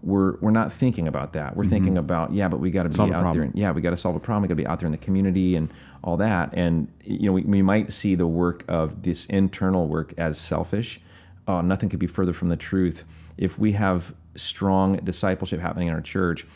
we're 0.02 0.36
we're 0.38 0.50
not 0.50 0.72
thinking 0.72 1.08
about 1.08 1.32
that. 1.32 1.56
We're 1.56 1.64
thinking 1.64 1.98
about 1.98 2.32
yeah, 2.32 2.48
but 2.48 2.60
we 2.60 2.70
got 2.70 2.84
to 2.84 2.88
be 2.88 3.12
out 3.12 3.34
there. 3.34 3.42
And, 3.42 3.54
yeah, 3.54 3.72
we 3.72 3.80
got 3.80 3.90
to 3.90 3.96
solve 3.96 4.16
a 4.16 4.20
problem. 4.20 4.42
We 4.42 4.48
got 4.48 4.52
to 4.52 4.62
be 4.62 4.66
out 4.66 4.78
there 4.80 4.86
in 4.86 4.92
the 4.92 4.98
community 4.98 5.56
and 5.56 5.68
all 6.02 6.16
that. 6.16 6.54
And 6.54 6.88
you 7.04 7.26
know, 7.26 7.32
we, 7.32 7.42
we 7.42 7.62
might 7.62 7.92
see 7.92 8.14
the 8.14 8.26
work 8.26 8.64
of 8.68 9.02
this 9.02 9.26
internal 9.26 9.88
work 9.88 10.14
as 10.16 10.38
selfish. 10.38 11.00
Oh, 11.46 11.60
nothing 11.60 11.88
could 11.88 11.98
be 11.98 12.06
further 12.06 12.32
from 12.32 12.48
the 12.48 12.56
truth. 12.56 13.04
If 13.36 13.58
we 13.58 13.72
have 13.72 14.14
strong 14.40 14.96
discipleship 14.96 15.60
happening 15.60 15.88
in 15.88 15.94
our 15.94 16.00
church, 16.00 16.46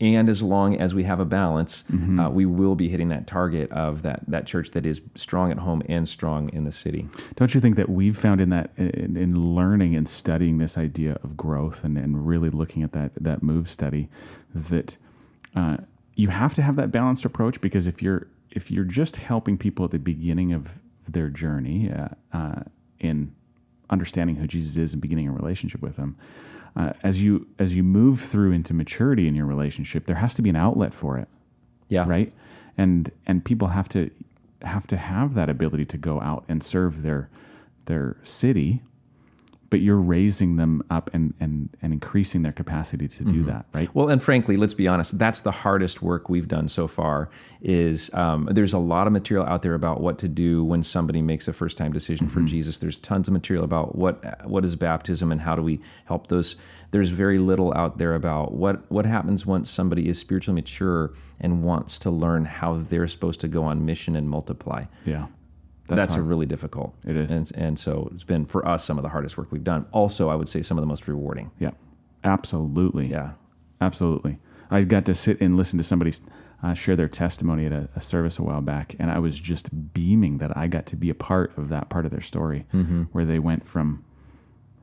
and 0.00 0.28
as 0.28 0.42
long 0.42 0.76
as 0.76 0.94
we 0.94 1.02
have 1.04 1.18
a 1.18 1.24
balance, 1.24 1.82
uh, 2.20 2.30
we 2.30 2.46
will 2.46 2.76
be 2.76 2.88
hitting 2.88 3.08
that 3.08 3.26
target 3.26 3.70
of 3.72 4.02
that 4.02 4.20
that 4.28 4.46
church 4.46 4.70
that 4.70 4.86
is 4.86 5.00
strong 5.16 5.50
at 5.50 5.58
home 5.58 5.82
and 5.88 6.08
strong 6.08 6.48
in 6.50 6.64
the 6.64 6.70
city. 6.70 7.08
Don't 7.34 7.52
you 7.52 7.60
think 7.60 7.74
that 7.76 7.88
we've 7.88 8.16
found 8.16 8.40
in 8.40 8.50
that 8.50 8.70
in, 8.76 9.16
in 9.16 9.54
learning 9.56 9.96
and 9.96 10.08
studying 10.08 10.58
this 10.58 10.78
idea 10.78 11.18
of 11.24 11.36
growth 11.36 11.82
and, 11.82 11.98
and 11.98 12.28
really 12.28 12.50
looking 12.50 12.84
at 12.84 12.92
that 12.92 13.10
that 13.16 13.42
move 13.42 13.68
study 13.68 14.08
that 14.54 14.96
uh, 15.56 15.78
you 16.14 16.28
have 16.28 16.54
to 16.54 16.62
have 16.62 16.76
that 16.76 16.92
balanced 16.92 17.24
approach? 17.24 17.60
Because 17.60 17.88
if 17.88 18.00
you're 18.00 18.28
if 18.50 18.70
you're 18.70 18.84
just 18.84 19.16
helping 19.16 19.58
people 19.58 19.84
at 19.84 19.90
the 19.90 19.98
beginning 19.98 20.52
of 20.52 20.78
their 21.08 21.28
journey 21.28 21.90
uh, 21.90 22.08
uh, 22.32 22.62
in 23.00 23.34
understanding 23.90 24.36
who 24.36 24.46
Jesus 24.46 24.76
is 24.76 24.92
and 24.92 25.02
beginning 25.02 25.28
a 25.28 25.32
relationship 25.32 25.82
with 25.82 25.96
Him, 25.96 26.16
uh, 26.76 26.92
as 27.02 27.22
you 27.22 27.46
as 27.58 27.74
you 27.74 27.82
move 27.82 28.20
through 28.20 28.52
into 28.52 28.74
maturity 28.74 29.26
in 29.26 29.34
your 29.34 29.46
relationship, 29.46 30.06
there 30.06 30.16
has 30.16 30.34
to 30.34 30.42
be 30.42 30.50
an 30.50 30.56
outlet 30.56 30.94
for 30.94 31.18
it. 31.18 31.28
Yeah, 31.88 32.06
right? 32.06 32.32
And 32.76 33.10
and 33.26 33.44
people 33.44 33.68
have 33.68 33.88
to 33.90 34.10
have 34.62 34.86
to 34.88 34.96
have 34.96 35.34
that 35.34 35.48
ability 35.48 35.86
to 35.86 35.98
go 35.98 36.20
out 36.20 36.44
and 36.48 36.62
serve 36.62 37.02
their 37.02 37.30
their 37.86 38.16
city 38.22 38.82
but 39.70 39.80
you're 39.80 39.96
raising 39.96 40.56
them 40.56 40.82
up 40.90 41.10
and 41.12 41.34
and 41.40 41.68
and 41.82 41.92
increasing 41.92 42.42
their 42.42 42.52
capacity 42.52 43.06
to 43.08 43.24
do 43.24 43.44
that 43.44 43.66
right 43.72 43.94
Well, 43.94 44.08
and 44.08 44.22
frankly, 44.22 44.56
let's 44.56 44.74
be 44.74 44.88
honest. 44.88 45.18
That's 45.18 45.40
the 45.40 45.50
hardest 45.50 46.02
work 46.02 46.28
we've 46.28 46.48
done 46.48 46.68
so 46.68 46.86
far. 46.86 47.30
Is 47.60 48.12
um, 48.14 48.48
there's 48.50 48.72
a 48.72 48.78
lot 48.78 49.06
of 49.06 49.12
material 49.12 49.46
out 49.46 49.62
there 49.62 49.74
about 49.74 50.00
what 50.00 50.18
to 50.18 50.28
do 50.28 50.64
when 50.64 50.82
somebody 50.82 51.22
makes 51.22 51.48
a 51.48 51.52
first 51.52 51.76
time 51.76 51.92
decision 51.92 52.28
for 52.28 52.40
Jesus. 52.42 52.78
There's 52.78 52.98
tons 52.98 53.28
of 53.28 53.32
material 53.32 53.64
about 53.64 53.96
what 53.96 54.46
what 54.48 54.64
is 54.64 54.76
baptism 54.76 55.30
and 55.32 55.40
how 55.40 55.54
do 55.54 55.62
we 55.62 55.80
help 56.06 56.28
those. 56.28 56.56
There's 56.90 57.10
very 57.10 57.38
little 57.38 57.74
out 57.74 57.98
there 57.98 58.14
about 58.14 58.52
what 58.52 58.90
what 58.90 59.06
happens 59.06 59.44
once 59.44 59.70
somebody 59.70 60.08
is 60.08 60.18
spiritually 60.18 60.54
mature 60.54 61.12
and 61.40 61.62
wants 61.62 61.98
to 61.98 62.10
learn 62.10 62.44
how 62.46 62.74
they're 62.74 63.08
supposed 63.08 63.40
to 63.40 63.48
go 63.48 63.64
on 63.64 63.84
mission 63.84 64.16
and 64.16 64.28
multiply. 64.28 64.84
yeah 65.04 65.26
That's, 65.96 66.14
a 66.14 66.18
hard. 66.18 66.28
really 66.28 66.46
difficult. 66.46 66.94
It 67.06 67.16
is. 67.16 67.32
and, 67.32 67.50
and 67.54 67.78
so 67.78 68.08
it's 68.12 68.24
been 68.24 68.44
for 68.46 68.66
us 68.66 68.84
some 68.84 68.98
of 68.98 69.02
the 69.02 69.08
hardest 69.08 69.36
work 69.38 69.50
we've 69.50 69.64
done. 69.64 69.86
Also, 69.92 70.28
I 70.28 70.34
would 70.34 70.48
say 70.48 70.62
some 70.62 70.76
of 70.78 70.82
the 70.82 70.86
most 70.86 71.08
rewarding. 71.08 71.50
yeah 71.58 71.70
absolutely 72.24 73.06
Yeah. 73.06 73.30
absolutely 73.80 74.38
i 74.70 74.82
got 74.82 75.06
to 75.06 75.14
sit 75.14 75.40
and 75.40 75.56
listen 75.56 75.78
to 75.78 75.84
somebody 75.84 76.12
uh, 76.62 76.74
share 76.74 76.96
their 76.96 77.08
testimony 77.08 77.64
at 77.64 77.72
a, 77.72 77.88
a 77.94 78.00
service 78.00 78.38
a 78.38 78.42
while 78.42 78.60
back 78.60 78.96
and 78.98 79.08
i 79.10 79.18
was 79.20 79.38
just 79.38 79.94
beaming 79.94 80.38
that 80.38 80.54
i 80.56 80.66
got 80.66 80.84
to 80.86 80.96
be 80.96 81.08
a 81.10 81.14
part 81.14 81.56
of 81.56 81.68
that 81.68 81.88
part 81.88 82.04
of 82.04 82.10
their 82.10 82.20
story 82.20 82.66
where 83.12 83.24
they 83.24 83.38
went 83.38 83.64
from 83.64 84.04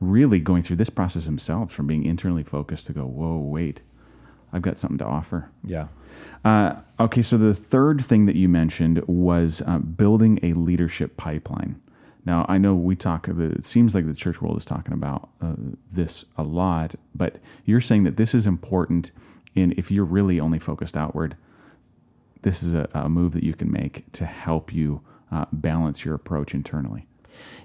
really 0.00 0.40
going 0.40 0.62
through 0.62 0.76
this 0.76 0.88
process 0.90 1.26
themselves 1.26 1.72
from 1.74 1.86
being 1.86 2.04
internally 2.04 2.42
focused 2.42 2.86
to 2.86 2.92
go 2.94 3.04
whoa 3.04 3.36
wait 3.36 3.82
i've 4.56 4.62
got 4.62 4.76
something 4.76 4.98
to 4.98 5.04
offer 5.04 5.50
Yeah. 5.62 5.88
Uh, 6.44 6.76
okay, 7.00 7.22
so 7.22 7.36
the 7.36 7.52
third 7.52 8.00
thing 8.00 8.26
that 8.26 8.36
you 8.36 8.48
mentioned 8.48 9.02
was 9.08 9.62
uh, 9.66 9.78
building 9.78 10.38
a 10.44 10.52
leadership 10.52 11.16
pipeline. 11.16 11.80
Now, 12.24 12.46
I 12.48 12.56
know 12.58 12.74
we 12.74 12.94
talk, 12.94 13.28
it 13.28 13.64
seems 13.64 13.96
like 13.96 14.06
the 14.06 14.14
church 14.14 14.40
world 14.40 14.56
is 14.56 14.64
talking 14.64 14.92
about 14.92 15.28
uh, 15.40 15.54
this 15.90 16.24
a 16.36 16.44
lot, 16.44 16.94
but 17.14 17.36
you're 17.64 17.80
saying 17.80 18.04
that 18.04 18.16
this 18.16 18.32
is 18.32 18.46
important 18.46 19.10
in 19.56 19.74
if 19.76 19.90
you're 19.90 20.04
really 20.04 20.38
only 20.38 20.58
focused 20.58 20.96
outward, 20.96 21.36
this 22.42 22.62
is 22.62 22.74
a, 22.74 22.88
a 22.94 23.08
move 23.08 23.32
that 23.32 23.42
you 23.42 23.54
can 23.54 23.72
make 23.72 24.10
to 24.12 24.24
help 24.24 24.72
you 24.72 25.00
uh, 25.32 25.46
balance 25.52 26.04
your 26.04 26.14
approach 26.14 26.54
internally. 26.54 27.08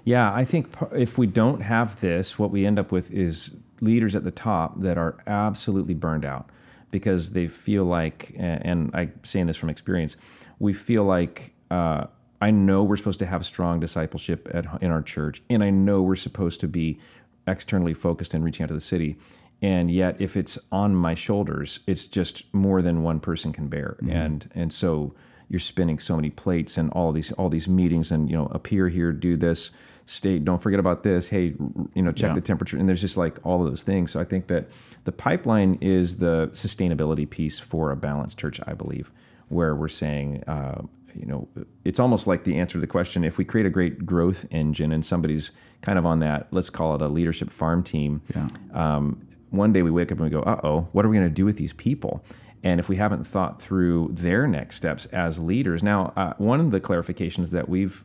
Yeah, 0.04 0.34
I 0.34 0.44
think 0.44 0.68
if 0.92 1.18
we 1.18 1.26
don't 1.28 1.60
have 1.60 2.00
this, 2.00 2.38
what 2.38 2.50
we 2.50 2.66
end 2.66 2.78
up 2.78 2.90
with 2.90 3.12
is 3.12 3.56
leaders 3.80 4.16
at 4.16 4.24
the 4.24 4.32
top 4.32 4.80
that 4.80 4.98
are 4.98 5.18
absolutely 5.26 5.94
burned 5.94 6.24
out 6.24 6.50
because 6.92 7.32
they 7.32 7.48
feel 7.48 7.84
like, 7.84 8.32
and 8.36 8.90
I'm 8.94 9.12
saying 9.24 9.46
this 9.46 9.56
from 9.56 9.70
experience, 9.70 10.16
we 10.60 10.72
feel 10.72 11.02
like 11.02 11.54
uh, 11.72 12.06
I 12.40 12.52
know 12.52 12.84
we're 12.84 12.96
supposed 12.96 13.18
to 13.18 13.26
have 13.26 13.44
strong 13.44 13.80
discipleship 13.80 14.48
at, 14.54 14.66
in 14.80 14.92
our 14.92 15.02
church, 15.02 15.42
and 15.50 15.64
I 15.64 15.70
know 15.70 16.02
we're 16.02 16.14
supposed 16.14 16.60
to 16.60 16.68
be 16.68 17.00
externally 17.48 17.94
focused 17.94 18.34
and 18.34 18.44
reaching 18.44 18.62
out 18.62 18.68
to 18.68 18.74
the 18.74 18.80
city. 18.80 19.16
And 19.60 19.90
yet, 19.90 20.20
if 20.20 20.36
it's 20.36 20.58
on 20.70 20.94
my 20.94 21.14
shoulders, 21.14 21.80
it's 21.86 22.06
just 22.06 22.52
more 22.54 22.82
than 22.82 23.02
one 23.02 23.18
person 23.20 23.52
can 23.52 23.68
bear, 23.68 23.96
and 24.08 24.48
and 24.54 24.72
so 24.72 25.14
you're 25.48 25.60
spinning 25.60 25.98
so 25.98 26.16
many 26.16 26.30
plates 26.30 26.76
and 26.76 26.90
all 26.90 27.12
these 27.12 27.30
all 27.32 27.48
these 27.48 27.68
meetings 27.68 28.10
and 28.10 28.28
you 28.28 28.36
know 28.36 28.46
appear 28.46 28.88
here 28.88 29.12
do 29.12 29.36
this 29.36 29.70
state 30.04 30.44
don't 30.44 30.60
forget 30.62 30.80
about 30.80 31.02
this 31.02 31.28
hey 31.28 31.54
you 31.94 32.02
know 32.02 32.12
check 32.12 32.30
Yeah. 32.30 32.34
the 32.34 32.40
temperature 32.40 32.76
and 32.76 32.88
there's 32.88 33.00
just 33.00 33.16
like 33.16 33.38
all 33.44 33.62
of 33.62 33.68
those 33.68 33.82
things 33.82 34.10
so 34.10 34.20
i 34.20 34.24
think 34.24 34.48
that 34.48 34.68
the 35.04 35.12
pipeline 35.12 35.78
is 35.80 36.18
the 36.18 36.48
sustainability 36.52 37.28
piece 37.28 37.58
for 37.60 37.90
a 37.90 37.96
balanced 37.96 38.38
church 38.38 38.60
i 38.66 38.72
believe 38.74 39.12
where 39.48 39.74
we're 39.74 39.88
saying 39.88 40.42
uh, 40.48 40.82
you 41.14 41.26
know 41.26 41.46
it's 41.84 42.00
almost 42.00 42.26
like 42.26 42.44
the 42.44 42.58
answer 42.58 42.74
to 42.74 42.80
the 42.80 42.86
question 42.86 43.22
if 43.22 43.38
we 43.38 43.44
create 43.44 43.66
a 43.66 43.70
great 43.70 44.04
growth 44.04 44.46
engine 44.50 44.92
and 44.92 45.04
somebody's 45.06 45.52
kind 45.82 45.98
of 45.98 46.06
on 46.06 46.18
that 46.20 46.48
let's 46.50 46.70
call 46.70 46.94
it 46.94 47.02
a 47.02 47.08
leadership 47.08 47.50
farm 47.50 47.82
team 47.82 48.22
Yeah. 48.34 48.48
um, 48.72 49.20
one 49.50 49.72
day 49.72 49.82
we 49.82 49.90
wake 49.90 50.10
up 50.10 50.16
and 50.18 50.24
we 50.24 50.30
go, 50.30 50.40
uh 50.44 50.58
oh, 50.64 50.88
what 50.92 51.04
are 51.04 51.10
we 51.10 51.16
going 51.18 51.28
to 51.28 51.34
do 51.34 51.44
with 51.44 51.58
these 51.58 51.74
people? 51.74 52.24
And 52.64 52.80
if 52.80 52.88
we 52.88 52.96
haven't 52.96 53.24
thought 53.26 53.60
through 53.60 54.08
their 54.12 54.46
next 54.46 54.76
steps 54.76 55.04
as 55.06 55.38
leaders, 55.38 55.82
now, 55.82 56.14
uh, 56.16 56.32
one 56.38 56.58
of 56.58 56.70
the 56.70 56.80
clarifications 56.80 57.50
that 57.50 57.68
we've 57.68 58.02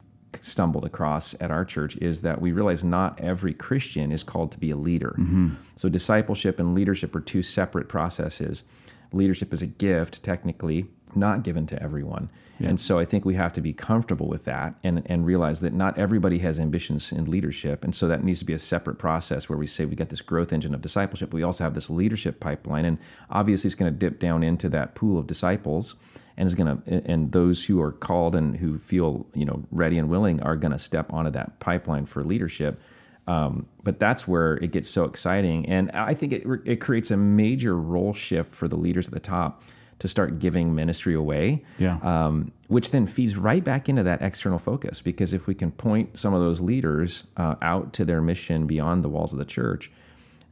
stumbled 0.47 0.85
across 0.85 1.35
at 1.41 1.51
our 1.51 1.65
church 1.65 1.95
is 1.97 2.21
that 2.21 2.41
we 2.41 2.51
realize 2.51 2.83
not 2.83 3.19
every 3.19 3.53
Christian 3.53 4.11
is 4.11 4.23
called 4.23 4.51
to 4.53 4.59
be 4.59 4.71
a 4.71 4.75
leader. 4.75 5.15
Mm-hmm. 5.17 5.55
So, 5.75 5.89
discipleship 5.89 6.59
and 6.59 6.73
leadership 6.73 7.15
are 7.15 7.21
two 7.21 7.43
separate 7.43 7.87
processes. 7.87 8.63
Leadership 9.11 9.53
is 9.53 9.61
a 9.61 9.67
gift, 9.67 10.23
technically, 10.23 10.87
not 11.15 11.43
given 11.43 11.65
to 11.67 11.81
everyone. 11.81 12.29
And 12.59 12.79
so 12.79 12.97
I 12.97 13.05
think 13.05 13.23
we 13.23 13.35
have 13.35 13.53
to 13.53 13.61
be 13.61 13.73
comfortable 13.73 14.27
with 14.27 14.45
that 14.45 14.75
and, 14.83 15.03
and 15.05 15.25
realize 15.25 15.61
that 15.61 15.73
not 15.73 15.97
everybody 15.97 16.39
has 16.39 16.59
ambitions 16.59 17.11
in 17.11 17.29
leadership. 17.29 17.83
And 17.83 17.93
so 17.93 18.07
that 18.07 18.23
needs 18.23 18.39
to 18.39 18.45
be 18.45 18.53
a 18.53 18.59
separate 18.59 18.97
process 18.97 19.47
where 19.47 19.57
we 19.57 19.67
say 19.67 19.85
we 19.85 19.95
got 19.95 20.09
this 20.09 20.21
growth 20.21 20.51
engine 20.51 20.73
of 20.73 20.81
discipleship. 20.81 21.29
But 21.29 21.35
we 21.35 21.43
also 21.43 21.63
have 21.63 21.75
this 21.75 21.89
leadership 21.89 22.39
pipeline. 22.39 22.85
And 22.85 22.97
obviously, 23.29 23.67
it's 23.67 23.75
going 23.75 23.91
to 23.91 23.97
dip 23.97 24.19
down 24.19 24.43
into 24.43 24.69
that 24.69 24.95
pool 24.95 25.19
of 25.19 25.27
disciples 25.27 25.95
and 26.37 26.45
is 26.47 26.55
going 26.55 26.77
to 26.81 27.11
and 27.11 27.31
those 27.31 27.65
who 27.65 27.81
are 27.81 27.91
called 27.91 28.35
and 28.35 28.57
who 28.57 28.77
feel 28.77 29.25
you 29.33 29.45
know 29.45 29.63
ready 29.71 29.97
and 29.97 30.07
willing 30.09 30.41
are 30.43 30.55
going 30.55 30.71
to 30.71 30.79
step 30.79 31.11
onto 31.11 31.31
that 31.31 31.59
pipeline 31.59 32.05
for 32.05 32.23
leadership. 32.23 32.79
Um, 33.27 33.67
but 33.83 33.99
that's 33.99 34.25
where 34.27 34.53
it 34.57 34.71
gets 34.71 34.89
so 34.89 35.03
exciting. 35.03 35.65
And 35.67 35.91
i 35.91 36.13
think 36.13 36.31
it, 36.33 36.43
it 36.65 36.77
creates 36.77 37.11
a 37.11 37.17
major 37.17 37.75
role 37.75 38.13
shift 38.13 38.55
for 38.55 38.67
the 38.69 38.77
leaders 38.77 39.07
at 39.07 39.13
the 39.13 39.19
top 39.19 39.63
to 39.99 40.07
start 40.07 40.37
giving 40.39 40.75
ministry 40.75 41.15
away 41.15 41.65
Yeah. 41.79 41.97
um, 42.03 42.51
which 42.67 42.91
then 42.91 43.07
feeds 43.07 43.35
right 43.35 43.63
back 43.63 43.89
into 43.89 44.03
that 44.03 44.21
external 44.21 44.59
focus. 44.59 45.01
Because 45.01 45.33
if 45.33 45.47
we 45.47 45.55
can 45.55 45.71
point 45.71 46.17
some 46.19 46.33
of 46.35 46.39
those 46.39 46.61
leaders 46.61 47.23
uh, 47.35 47.55
out 47.63 47.93
to 47.93 48.05
their 48.05 48.21
mission 48.21 48.67
beyond 48.67 49.03
the 49.03 49.09
walls 49.09 49.33
of 49.33 49.39
the 49.39 49.45
church 49.45 49.91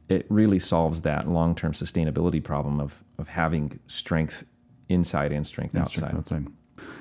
it 0.08 0.24
really 0.28 0.58
solves 0.58 1.00
that 1.02 1.28
long-term 1.28 1.72
sustainability 1.72 2.42
problem 2.42 2.78
of 2.80 3.02
of 3.18 3.28
having 3.28 3.78
strength 3.86 4.44
inside 4.88 5.32
and 5.32 5.46
strength 5.46 5.72
Strength 5.72 6.14
outside. 6.14 6.16
outside. 6.16 6.46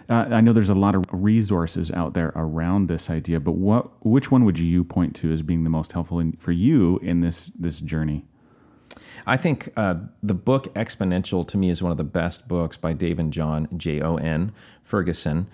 Uh, 0.10 0.36
I 0.36 0.42
know 0.42 0.54
there's 0.54 0.70
a 0.70 0.76
lot 0.76 0.96
of 0.96 1.04
resources 1.12 1.92
out 1.92 2.14
there 2.14 2.32
around 2.36 2.88
this 2.88 3.10
idea, 3.10 3.40
but 3.40 3.54
what 3.54 4.06
which 4.06 4.32
one 4.32 4.46
would 4.46 4.60
you 4.60 4.84
point 4.84 5.16
to 5.18 5.32
as 5.32 5.42
being 5.42 5.64
the 5.64 5.70
most 5.70 5.92
helpful 5.94 6.20
in, 6.20 6.34
for 6.34 6.52
you 6.52 7.00
in 7.00 7.22
this 7.22 7.48
this 7.48 7.80
journey? 7.80 8.26
I 9.28 9.38
think 9.38 9.74
uh, 9.76 9.96
the 10.22 10.36
book 10.36 10.74
Exponential 10.76 11.48
to 11.48 11.58
me 11.58 11.70
is 11.70 11.82
one 11.82 11.92
of 11.92 11.98
the 11.98 12.04
best 12.04 12.48
books 12.48 12.78
by 12.78 12.94
Dave 12.94 13.18
and 13.20 13.34
John 13.34 13.68
J 13.76 14.02
O 14.02 14.16
N 14.18 14.52
Ferguson. 14.84 15.48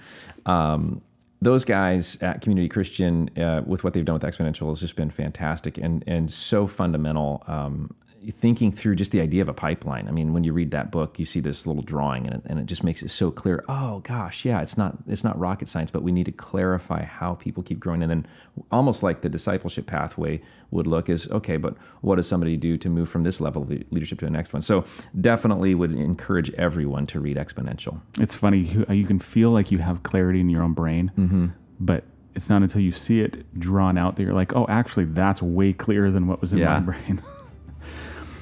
Um, 0.45 1.01
those 1.41 1.65
guys 1.65 2.21
at 2.21 2.41
Community 2.41 2.69
Christian, 2.69 3.29
uh, 3.39 3.63
with 3.65 3.83
what 3.83 3.93
they've 3.93 4.05
done 4.05 4.13
with 4.13 4.23
Exponential, 4.23 4.69
has 4.69 4.81
just 4.81 4.95
been 4.95 5.09
fantastic 5.09 5.77
and 5.77 6.03
and 6.05 6.29
so 6.29 6.67
fundamental. 6.67 7.43
Um, 7.47 7.95
thinking 8.29 8.71
through 8.71 8.95
just 8.95 9.11
the 9.11 9.19
idea 9.21 9.41
of 9.41 9.49
a 9.49 9.53
pipeline. 9.53 10.07
I 10.07 10.11
mean, 10.11 10.33
when 10.33 10.43
you 10.43 10.53
read 10.53 10.71
that 10.71 10.91
book, 10.91 11.17
you 11.17 11.25
see 11.25 11.39
this 11.39 11.65
little 11.65 11.81
drawing, 11.81 12.27
and 12.27 12.35
it, 12.35 12.41
and 12.45 12.59
it 12.59 12.65
just 12.65 12.83
makes 12.83 13.01
it 13.01 13.09
so 13.09 13.31
clear. 13.31 13.63
Oh 13.67 13.99
gosh, 13.99 14.45
yeah, 14.45 14.61
it's 14.61 14.77
not 14.77 14.97
it's 15.07 15.23
not 15.23 15.37
rocket 15.39 15.67
science, 15.67 15.89
but 15.89 16.03
we 16.03 16.11
need 16.11 16.25
to 16.25 16.31
clarify 16.31 17.03
how 17.03 17.35
people 17.35 17.63
keep 17.63 17.79
growing, 17.79 18.01
and 18.03 18.11
then 18.11 18.27
almost 18.71 19.01
like 19.01 19.21
the 19.21 19.29
discipleship 19.29 19.87
pathway 19.87 20.41
would 20.69 20.87
look 20.87 21.09
is 21.09 21.29
okay, 21.31 21.57
but 21.57 21.75
what 22.01 22.15
does 22.15 22.27
somebody 22.27 22.57
do 22.57 22.77
to 22.77 22.89
move 22.89 23.09
from 23.09 23.23
this 23.23 23.41
level 23.41 23.63
of 23.63 23.69
leadership 23.91 24.19
to 24.19 24.25
the 24.25 24.31
next 24.31 24.53
one? 24.53 24.61
So 24.61 24.85
definitely 25.19 25.73
would 25.75 25.91
encourage 25.93 26.51
everyone 26.53 27.07
to 27.07 27.19
read 27.19 27.37
Exponential. 27.37 28.01
It's 28.19 28.35
funny 28.35 28.59
you, 28.59 28.85
you 28.89 29.05
can 29.05 29.19
feel 29.19 29.51
like 29.51 29.71
you 29.71 29.79
have 29.79 30.03
clarity 30.03 30.39
in 30.39 30.49
your 30.49 30.61
own 30.63 30.73
brain, 30.73 31.11
mm-hmm. 31.17 31.47
but 31.79 32.03
it's 32.35 32.49
not 32.49 32.61
until 32.61 32.79
you 32.81 32.91
see 32.93 33.19
it 33.19 33.59
drawn 33.59 33.97
out 33.97 34.15
that 34.15 34.23
you're 34.23 34.33
like, 34.33 34.55
oh, 34.55 34.65
actually, 34.69 35.03
that's 35.05 35.41
way 35.41 35.73
clearer 35.73 36.11
than 36.11 36.27
what 36.27 36.39
was 36.39 36.53
in 36.53 36.59
Yeah. 36.59 36.73
my 36.75 36.79
brain. 36.79 37.21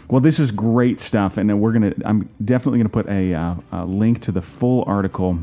well, 0.10 0.22
this 0.22 0.40
is 0.40 0.52
great 0.52 1.00
stuff, 1.00 1.38
and 1.38 1.62
we're 1.62 1.72
gonna. 1.72 1.94
I'm 2.04 2.30
definitely 2.44 2.80
gonna 2.80 2.90
put 2.90 3.08
a, 3.08 3.34
uh, 3.34 3.56
a 3.72 3.86
link 3.86 4.22
to 4.22 4.32
the 4.32 4.42
full 4.42 4.84
article 4.88 5.40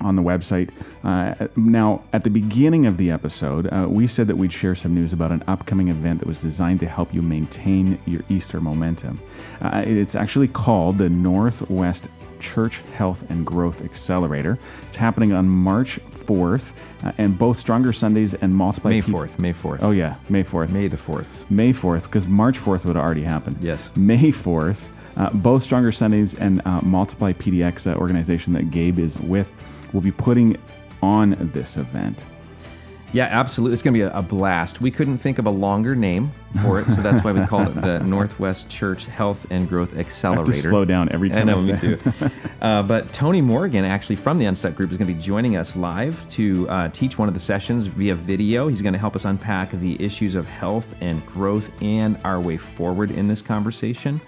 on 0.00 0.16
the 0.16 0.22
website. 0.22 0.70
Uh, 1.04 1.48
now, 1.56 2.02
at 2.12 2.24
the 2.24 2.30
beginning 2.30 2.86
of 2.86 2.96
the 2.96 3.10
episode, 3.10 3.66
uh, 3.72 3.86
we 3.88 4.06
said 4.06 4.26
that 4.28 4.36
we'd 4.36 4.52
share 4.52 4.74
some 4.74 4.94
news 4.94 5.12
about 5.12 5.30
an 5.30 5.44
upcoming 5.46 5.88
event 5.88 6.20
that 6.20 6.26
was 6.26 6.38
designed 6.38 6.80
to 6.80 6.88
help 6.88 7.14
you 7.14 7.22
maintain 7.22 7.98
your 8.06 8.22
Easter 8.28 8.60
momentum. 8.60 9.20
Uh, 9.60 9.84
it's 9.86 10.14
actually 10.14 10.48
called 10.48 10.98
the 10.98 11.08
Northwest 11.08 12.08
Church 12.40 12.82
Health 12.94 13.28
and 13.30 13.46
Growth 13.46 13.84
Accelerator. 13.84 14.58
It's 14.82 14.96
happening 14.96 15.32
on 15.32 15.48
March 15.48 16.00
4th, 16.26 16.72
uh, 17.04 17.12
and 17.18 17.38
both 17.38 17.56
Stronger 17.58 17.92
Sundays 17.92 18.34
and 18.34 18.54
Multiply. 18.54 18.90
May 18.90 19.02
Pe- 19.02 19.12
4th. 19.12 19.38
May 19.38 19.52
4th. 19.52 19.78
Oh, 19.82 19.90
yeah, 19.90 20.16
May 20.28 20.44
4th. 20.44 20.72
May 20.72 20.88
the 20.88 20.96
4th. 20.96 21.50
May 21.50 21.72
4th, 21.72 22.04
because 22.04 22.26
March 22.26 22.58
4th 22.58 22.84
would 22.86 22.96
have 22.96 23.04
already 23.04 23.22
happened. 23.22 23.56
Yes. 23.60 23.94
May 23.96 24.30
4th, 24.30 24.90
uh, 25.16 25.30
both 25.34 25.62
Stronger 25.62 25.92
Sundays 25.92 26.34
and 26.34 26.60
uh, 26.64 26.80
Multiply 26.82 27.32
PDX 27.34 27.90
uh, 27.92 27.96
organization 27.96 28.52
that 28.54 28.70
Gabe 28.70 28.98
is 28.98 29.18
with 29.20 29.52
will 29.92 30.00
be 30.00 30.12
putting 30.12 30.56
on 31.02 31.34
this 31.52 31.76
event. 31.76 32.24
Yeah, 33.12 33.28
absolutely. 33.30 33.74
It's 33.74 33.82
going 33.82 33.94
to 33.94 33.98
be 33.98 34.02
a, 34.02 34.18
a 34.18 34.22
blast. 34.22 34.80
We 34.80 34.90
couldn't 34.90 35.18
think 35.18 35.38
of 35.38 35.46
a 35.46 35.50
longer 35.50 35.94
name 35.94 36.32
for 36.62 36.78
it, 36.78 36.88
so 36.88 37.02
that's 37.02 37.22
why 37.22 37.32
we 37.32 37.44
called 37.46 37.68
it 37.68 37.80
the 37.80 38.00
Northwest 38.00 38.70
Church 38.70 39.04
Health 39.04 39.46
and 39.50 39.68
Growth 39.68 39.94
I 39.96 40.00
Accelerator. 40.00 40.52
to 40.52 40.58
slow 40.58 40.84
down 40.86 41.10
every 41.10 41.30
I 41.30 41.34
time. 41.34 41.46
know, 41.48 41.60
say 41.60 41.72
me 41.72 41.78
too. 41.78 41.98
uh, 42.62 42.82
but 42.82 43.12
Tony 43.12 43.42
Morgan, 43.42 43.84
actually 43.84 44.16
from 44.16 44.38
the 44.38 44.46
Unstuck 44.46 44.74
Group, 44.74 44.90
is 44.92 44.96
going 44.96 45.08
to 45.08 45.14
be 45.14 45.20
joining 45.20 45.56
us 45.56 45.76
live 45.76 46.26
to 46.30 46.68
uh, 46.70 46.88
teach 46.88 47.18
one 47.18 47.28
of 47.28 47.34
the 47.34 47.40
sessions 47.40 47.86
via 47.86 48.14
video. 48.14 48.68
He's 48.68 48.82
going 48.82 48.94
to 48.94 49.00
help 49.00 49.14
us 49.14 49.26
unpack 49.26 49.70
the 49.72 50.02
issues 50.02 50.34
of 50.34 50.48
health 50.48 50.94
and 51.02 51.24
growth 51.26 51.70
and 51.82 52.18
our 52.24 52.40
way 52.40 52.56
forward 52.56 53.10
in 53.10 53.28
this 53.28 53.42
conversation. 53.42 54.20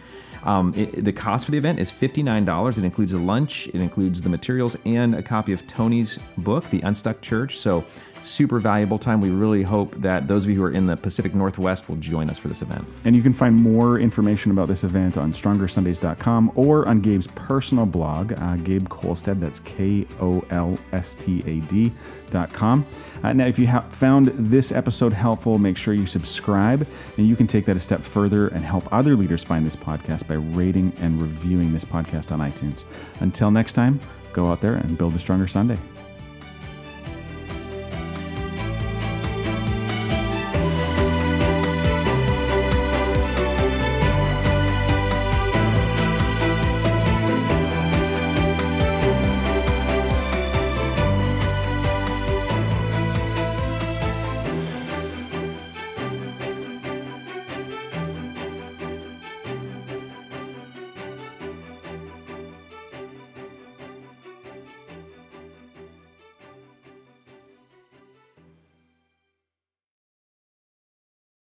Um, 0.45 0.75
it, 0.77 1.05
the 1.05 1.13
cost 1.13 1.47
for 1.47 1.53
the 1.53 1.59
event 1.59 1.79
is 1.79 1.91
$59. 1.91 2.79
It 2.79 2.85
includes 2.85 3.15
a 3.15 3.19
lunch, 3.19 3.67
it 3.69 3.77
includes 3.77 4.21
the 4.21 4.29
materials, 4.29 4.77
and 4.85 5.15
a 5.15 5.23
copy 5.23 5.55
of 5.55 5.67
Tony's 5.67 6.19
book, 6.39 6.69
The 6.69 6.83
Unstuck 6.83 7.23
Church. 7.23 7.57
So, 7.57 7.85
super 8.25 8.59
valuable 8.59 8.99
time. 8.99 9.21
We 9.21 9.31
really 9.31 9.63
hope 9.63 9.95
that 9.97 10.27
those 10.27 10.45
of 10.45 10.51
you 10.51 10.57
who 10.57 10.65
are 10.65 10.71
in 10.71 10.87
the 10.87 10.97
Pacific 10.97 11.35
Northwest 11.35 11.89
will 11.89 11.97
join 11.97 12.31
us 12.31 12.39
for 12.39 12.49
this 12.49 12.63
event. 12.63 12.85
And 13.05 13.15
you 13.15 13.23
can 13.23 13.33
find 13.33 13.61
more 13.61 13.99
information 13.99 14.51
about 14.51 14.69
this 14.69 14.85
event 14.85 15.19
on 15.19 15.33
strongersundays.com 15.33 16.53
or 16.55 16.89
on 16.89 17.01
Gabe's 17.01 17.27
personal 17.29 17.87
blog, 17.87 18.33
uh, 18.41 18.57
Gabe 18.57 18.89
Kolstad. 18.89 19.41
That's 19.41 19.61
K 19.61 20.07
O 20.21 20.43
L 20.51 20.77
S 20.93 21.15
T 21.15 21.43
A 21.47 21.61
D.com. 21.67 22.87
Uh, 23.23 23.33
now, 23.33 23.47
if 23.47 23.59
you 23.59 23.67
have 23.67 23.93
found 23.93 24.27
this 24.27 24.73
episode 24.73 25.13
helpful, 25.13 25.59
make 25.59 25.77
sure 25.77 25.95
you 25.95 26.07
subscribe, 26.07 26.87
and 27.17 27.27
you 27.27 27.37
can 27.37 27.47
take 27.47 27.65
that 27.67 27.77
a 27.77 27.81
step 27.81 28.03
further 28.03 28.49
and 28.49 28.65
help 28.65 28.91
other 28.93 29.17
leaders 29.17 29.43
find 29.43 29.67
this 29.67 29.77
podcast 29.77 30.27
by 30.27 30.35
rating 30.35 30.93
and 30.99 31.21
reviewing 31.21 31.73
this 31.73 31.85
podcast 31.85 32.33
on 32.33 32.41
iTunes. 32.41 32.85
Until 33.21 33.51
next 33.51 33.75
time, 33.75 34.01
go 34.33 34.47
out 34.47 34.61
there 34.61 34.75
and 34.75 34.99
build 34.99 35.15
a 35.15 35.19
stronger 35.19 35.47
Sunday. 35.47 35.77